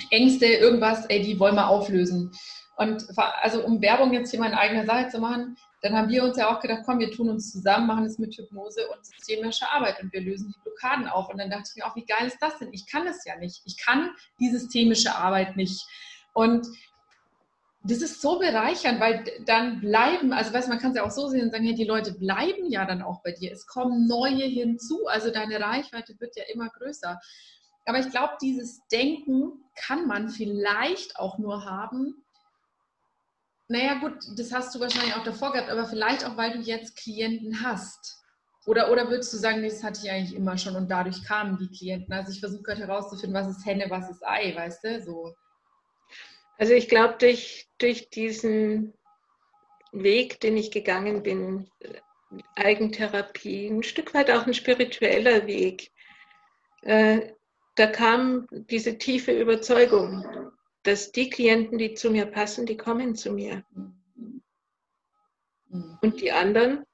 Ängste, 0.09 0.45
irgendwas, 0.45 1.05
ey, 1.07 1.21
die 1.21 1.39
wollen 1.39 1.55
wir 1.55 1.67
auflösen. 1.67 2.31
Und 2.77 3.05
also 3.17 3.63
um 3.63 3.81
Werbung 3.81 4.13
jetzt 4.13 4.31
hier 4.31 4.39
mal 4.39 4.49
in 4.49 4.53
eigener 4.53 4.85
Sache 4.85 5.07
zu 5.07 5.19
machen, 5.19 5.55
dann 5.81 5.95
haben 5.95 6.09
wir 6.09 6.23
uns 6.23 6.35
ja 6.37 6.53
auch 6.53 6.59
gedacht, 6.59 6.81
komm, 6.85 6.99
wir 6.99 7.11
tun 7.11 7.29
uns 7.29 7.51
zusammen, 7.51 7.87
machen 7.87 8.05
es 8.05 8.17
mit 8.17 8.35
Hypnose 8.35 8.87
und 8.87 9.05
systemischer 9.05 9.71
Arbeit 9.71 10.01
und 10.01 10.11
wir 10.11 10.21
lösen 10.21 10.53
die 10.53 10.61
Blockaden 10.63 11.07
auf. 11.07 11.29
Und 11.29 11.37
dann 11.37 11.49
dachte 11.49 11.69
ich 11.69 11.75
mir 11.75 11.85
auch, 11.85 11.95
wie 11.95 12.05
geil 12.05 12.27
ist 12.27 12.39
das 12.41 12.57
denn? 12.57 12.73
Ich 12.73 12.87
kann 12.87 13.05
das 13.05 13.23
ja 13.23 13.37
nicht. 13.37 13.61
Ich 13.65 13.77
kann 13.77 14.09
die 14.39 14.49
systemische 14.49 15.15
Arbeit 15.15 15.55
nicht. 15.55 15.85
Und 16.33 16.67
das 17.83 18.01
ist 18.01 18.19
so 18.19 18.39
bereichernd, 18.39 18.99
weil 18.99 19.23
dann 19.45 19.79
bleiben, 19.79 20.33
also 20.33 20.51
weißt, 20.51 20.69
man 20.69 20.79
kann 20.79 20.91
es 20.91 20.97
ja 20.97 21.05
auch 21.05 21.11
so 21.11 21.27
sehen 21.27 21.43
und 21.43 21.51
sagen, 21.51 21.65
hey, 21.65 21.75
die 21.75 21.83
Leute 21.83 22.13
bleiben 22.13 22.69
ja 22.69 22.83
dann 22.85 23.03
auch 23.03 23.21
bei 23.21 23.31
dir. 23.31 23.51
Es 23.51 23.67
kommen 23.67 24.07
neue 24.07 24.43
hinzu, 24.43 25.05
also 25.05 25.29
deine 25.29 25.59
Reichweite 25.59 26.19
wird 26.19 26.35
ja 26.35 26.45
immer 26.51 26.69
größer. 26.69 27.19
Aber 27.85 27.99
ich 27.99 28.09
glaube, 28.09 28.33
dieses 28.41 28.85
Denken 28.87 29.63
kann 29.75 30.07
man 30.07 30.29
vielleicht 30.29 31.17
auch 31.19 31.37
nur 31.37 31.65
haben. 31.65 32.23
Naja, 33.67 33.95
gut, 33.95 34.13
das 34.37 34.51
hast 34.51 34.73
du 34.73 34.79
wahrscheinlich 34.79 35.15
auch 35.15 35.23
davor 35.23 35.51
gehabt, 35.51 35.69
aber 35.69 35.85
vielleicht 35.85 36.25
auch, 36.25 36.37
weil 36.37 36.53
du 36.53 36.59
jetzt 36.59 36.97
Klienten 36.97 37.63
hast. 37.63 38.23
Oder, 38.65 38.91
oder 38.91 39.09
würdest 39.09 39.31
du 39.33 39.37
sagen, 39.37 39.63
das 39.63 39.83
hatte 39.83 40.01
ich 40.03 40.11
eigentlich 40.11 40.35
immer 40.35 40.57
schon 40.57 40.75
und 40.75 40.89
dadurch 40.89 41.23
kamen 41.23 41.57
die 41.57 41.69
Klienten? 41.69 42.13
Also 42.13 42.31
ich 42.31 42.39
versuche 42.39 42.63
gerade 42.63 42.81
herauszufinden, 42.81 43.39
was 43.39 43.55
ist 43.55 43.65
Henne, 43.65 43.85
was 43.89 44.09
ist 44.09 44.25
Ei, 44.25 44.55
weißt 44.55 44.83
du? 44.83 45.03
So. 45.03 45.35
Also 46.57 46.73
ich 46.73 46.89
glaube, 46.89 47.15
durch, 47.19 47.69
durch 47.77 48.09
diesen 48.09 48.93
Weg, 49.91 50.39
den 50.41 50.57
ich 50.57 50.71
gegangen 50.71 51.21
bin, 51.21 51.69
Eigentherapie, 52.55 53.67
ein 53.67 53.83
Stück 53.83 54.13
weit 54.15 54.31
auch 54.31 54.47
ein 54.47 54.53
spiritueller 54.53 55.45
Weg, 55.45 55.91
äh, 56.81 57.34
da 57.75 57.87
kam 57.87 58.47
diese 58.51 58.97
tiefe 58.97 59.37
Überzeugung, 59.37 60.25
dass 60.83 61.11
die 61.11 61.29
Klienten, 61.29 61.77
die 61.77 61.93
zu 61.93 62.09
mir 62.09 62.25
passen, 62.25 62.65
die 62.65 62.77
kommen 62.77 63.15
zu 63.15 63.31
mir. 63.31 63.63
Und 66.01 66.21
die 66.21 66.31
anderen, 66.31 66.85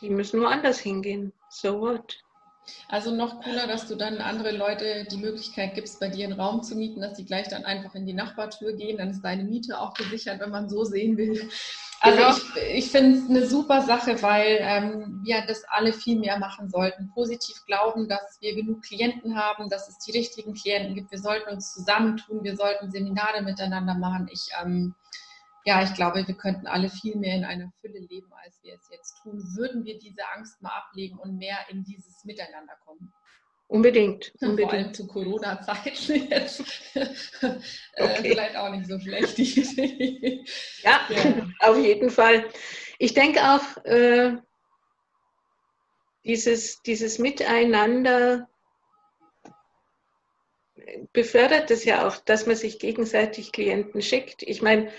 die 0.00 0.10
müssen 0.10 0.40
woanders 0.40 0.78
hingehen. 0.78 1.32
So 1.50 1.80
what? 1.80 2.18
Also 2.88 3.14
noch 3.14 3.40
cooler, 3.42 3.66
dass 3.66 3.88
du 3.88 3.96
dann 3.96 4.18
andere 4.18 4.54
Leute 4.54 5.06
die 5.10 5.16
Möglichkeit 5.16 5.74
gibst, 5.74 5.98
bei 5.98 6.08
dir 6.08 6.26
einen 6.26 6.38
Raum 6.38 6.62
zu 6.62 6.76
mieten, 6.76 7.00
dass 7.00 7.14
die 7.14 7.24
gleich 7.24 7.48
dann 7.48 7.64
einfach 7.64 7.94
in 7.94 8.06
die 8.06 8.12
Nachbartür 8.12 8.74
gehen. 8.74 8.98
Dann 8.98 9.10
ist 9.10 9.22
deine 9.22 9.44
Miete 9.44 9.80
auch 9.80 9.94
gesichert, 9.94 10.40
wenn 10.40 10.50
man 10.50 10.68
so 10.68 10.84
sehen 10.84 11.16
will. 11.16 11.48
Also 12.00 12.16
genau. 12.16 12.36
ich, 12.36 12.84
ich 12.84 12.90
finde 12.92 13.18
es 13.18 13.28
eine 13.28 13.46
super 13.46 13.82
Sache, 13.82 14.22
weil 14.22 14.58
ähm, 14.60 15.20
wir 15.24 15.44
das 15.46 15.64
alle 15.64 15.92
viel 15.92 16.18
mehr 16.18 16.38
machen 16.38 16.68
sollten. 16.68 17.10
Positiv 17.12 17.64
glauben, 17.66 18.08
dass 18.08 18.38
wir 18.40 18.54
genug 18.54 18.82
Klienten 18.82 19.36
haben, 19.36 19.68
dass 19.68 19.88
es 19.88 19.98
die 19.98 20.12
richtigen 20.12 20.54
Klienten 20.54 20.94
gibt. 20.94 21.10
Wir 21.10 21.18
sollten 21.18 21.50
uns 21.50 21.72
zusammentun, 21.72 22.44
wir 22.44 22.56
sollten 22.56 22.90
Seminare 22.90 23.42
miteinander 23.42 23.94
machen. 23.94 24.28
Ich 24.30 24.48
ähm, 24.62 24.94
ja, 25.68 25.82
ich 25.82 25.92
glaube, 25.92 26.26
wir 26.26 26.34
könnten 26.34 26.66
alle 26.66 26.88
viel 26.88 27.16
mehr 27.16 27.36
in 27.36 27.44
einer 27.44 27.70
Fülle 27.82 27.98
leben, 27.98 28.32
als 28.42 28.58
wir 28.62 28.74
es 28.74 28.88
jetzt 28.90 29.18
tun. 29.22 29.38
Würden 29.54 29.84
wir 29.84 29.98
diese 29.98 30.22
Angst 30.34 30.62
mal 30.62 30.70
ablegen 30.70 31.18
und 31.18 31.36
mehr 31.36 31.58
in 31.68 31.84
dieses 31.84 32.24
Miteinander 32.24 32.74
kommen? 32.86 33.12
Unbedingt. 33.68 34.32
unbedingt. 34.40 34.70
Vor 34.70 34.78
allem 34.78 34.94
zu 34.94 35.06
Corona-Zeiten 35.06 36.28
jetzt. 36.30 36.64
Äh, 37.40 38.04
okay. 38.04 38.30
vielleicht 38.30 38.56
auch 38.56 38.70
nicht 38.70 38.86
so 38.86 38.98
schlecht. 38.98 39.38
ja, 40.82 41.00
ja, 41.08 41.46
auf 41.60 41.78
jeden 41.78 42.10
Fall. 42.10 42.44
Ich 42.98 43.14
denke 43.14 43.40
auch, 43.40 43.84
äh, 43.84 44.36
dieses, 46.24 46.82
dieses 46.82 47.18
Miteinander 47.18 48.48
befördert 51.12 51.70
es 51.70 51.84
ja 51.84 52.06
auch, 52.06 52.16
dass 52.16 52.46
man 52.46 52.56
sich 52.56 52.78
gegenseitig 52.78 53.52
Klienten 53.52 54.02
schickt. 54.02 54.42
Ich 54.42 54.62
meine, 54.62 54.90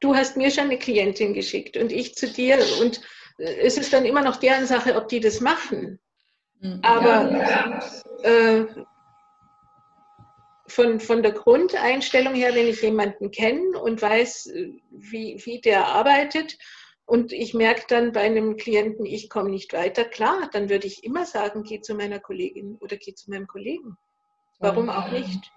du 0.00 0.14
hast 0.14 0.36
mir 0.36 0.50
schon 0.50 0.64
eine 0.64 0.78
Klientin 0.78 1.34
geschickt 1.34 1.76
und 1.76 1.92
ich 1.92 2.14
zu 2.14 2.28
dir 2.28 2.58
und 2.80 3.00
es 3.38 3.78
ist 3.78 3.92
dann 3.92 4.04
immer 4.04 4.22
noch 4.22 4.36
deren 4.36 4.66
Sache, 4.66 4.96
ob 4.96 5.08
die 5.08 5.20
das 5.20 5.40
machen. 5.40 5.98
Mhm. 6.60 6.80
Aber 6.82 7.82
äh, 8.22 8.64
von, 10.66 11.00
von 11.00 11.22
der 11.22 11.32
Grundeinstellung 11.32 12.34
her, 12.34 12.54
wenn 12.54 12.68
ich 12.68 12.82
jemanden 12.82 13.30
kenne 13.30 13.78
und 13.78 14.00
weiß, 14.00 14.52
wie, 14.90 15.42
wie 15.44 15.60
der 15.60 15.86
arbeitet, 15.86 16.56
und 17.10 17.32
ich 17.32 17.54
merke 17.54 17.86
dann 17.88 18.12
bei 18.12 18.20
einem 18.20 18.56
Klienten, 18.56 19.04
ich 19.04 19.28
komme 19.28 19.50
nicht 19.50 19.72
weiter, 19.72 20.04
klar, 20.04 20.48
dann 20.52 20.70
würde 20.70 20.86
ich 20.86 21.02
immer 21.02 21.26
sagen, 21.26 21.64
geh 21.64 21.80
zu 21.80 21.96
meiner 21.96 22.20
Kollegin 22.20 22.76
oder 22.80 22.96
geh 22.96 23.14
zu 23.14 23.30
meinem 23.30 23.48
Kollegen. 23.48 23.98
Warum 24.60 24.88
auch 24.88 25.10
nicht? 25.10 25.50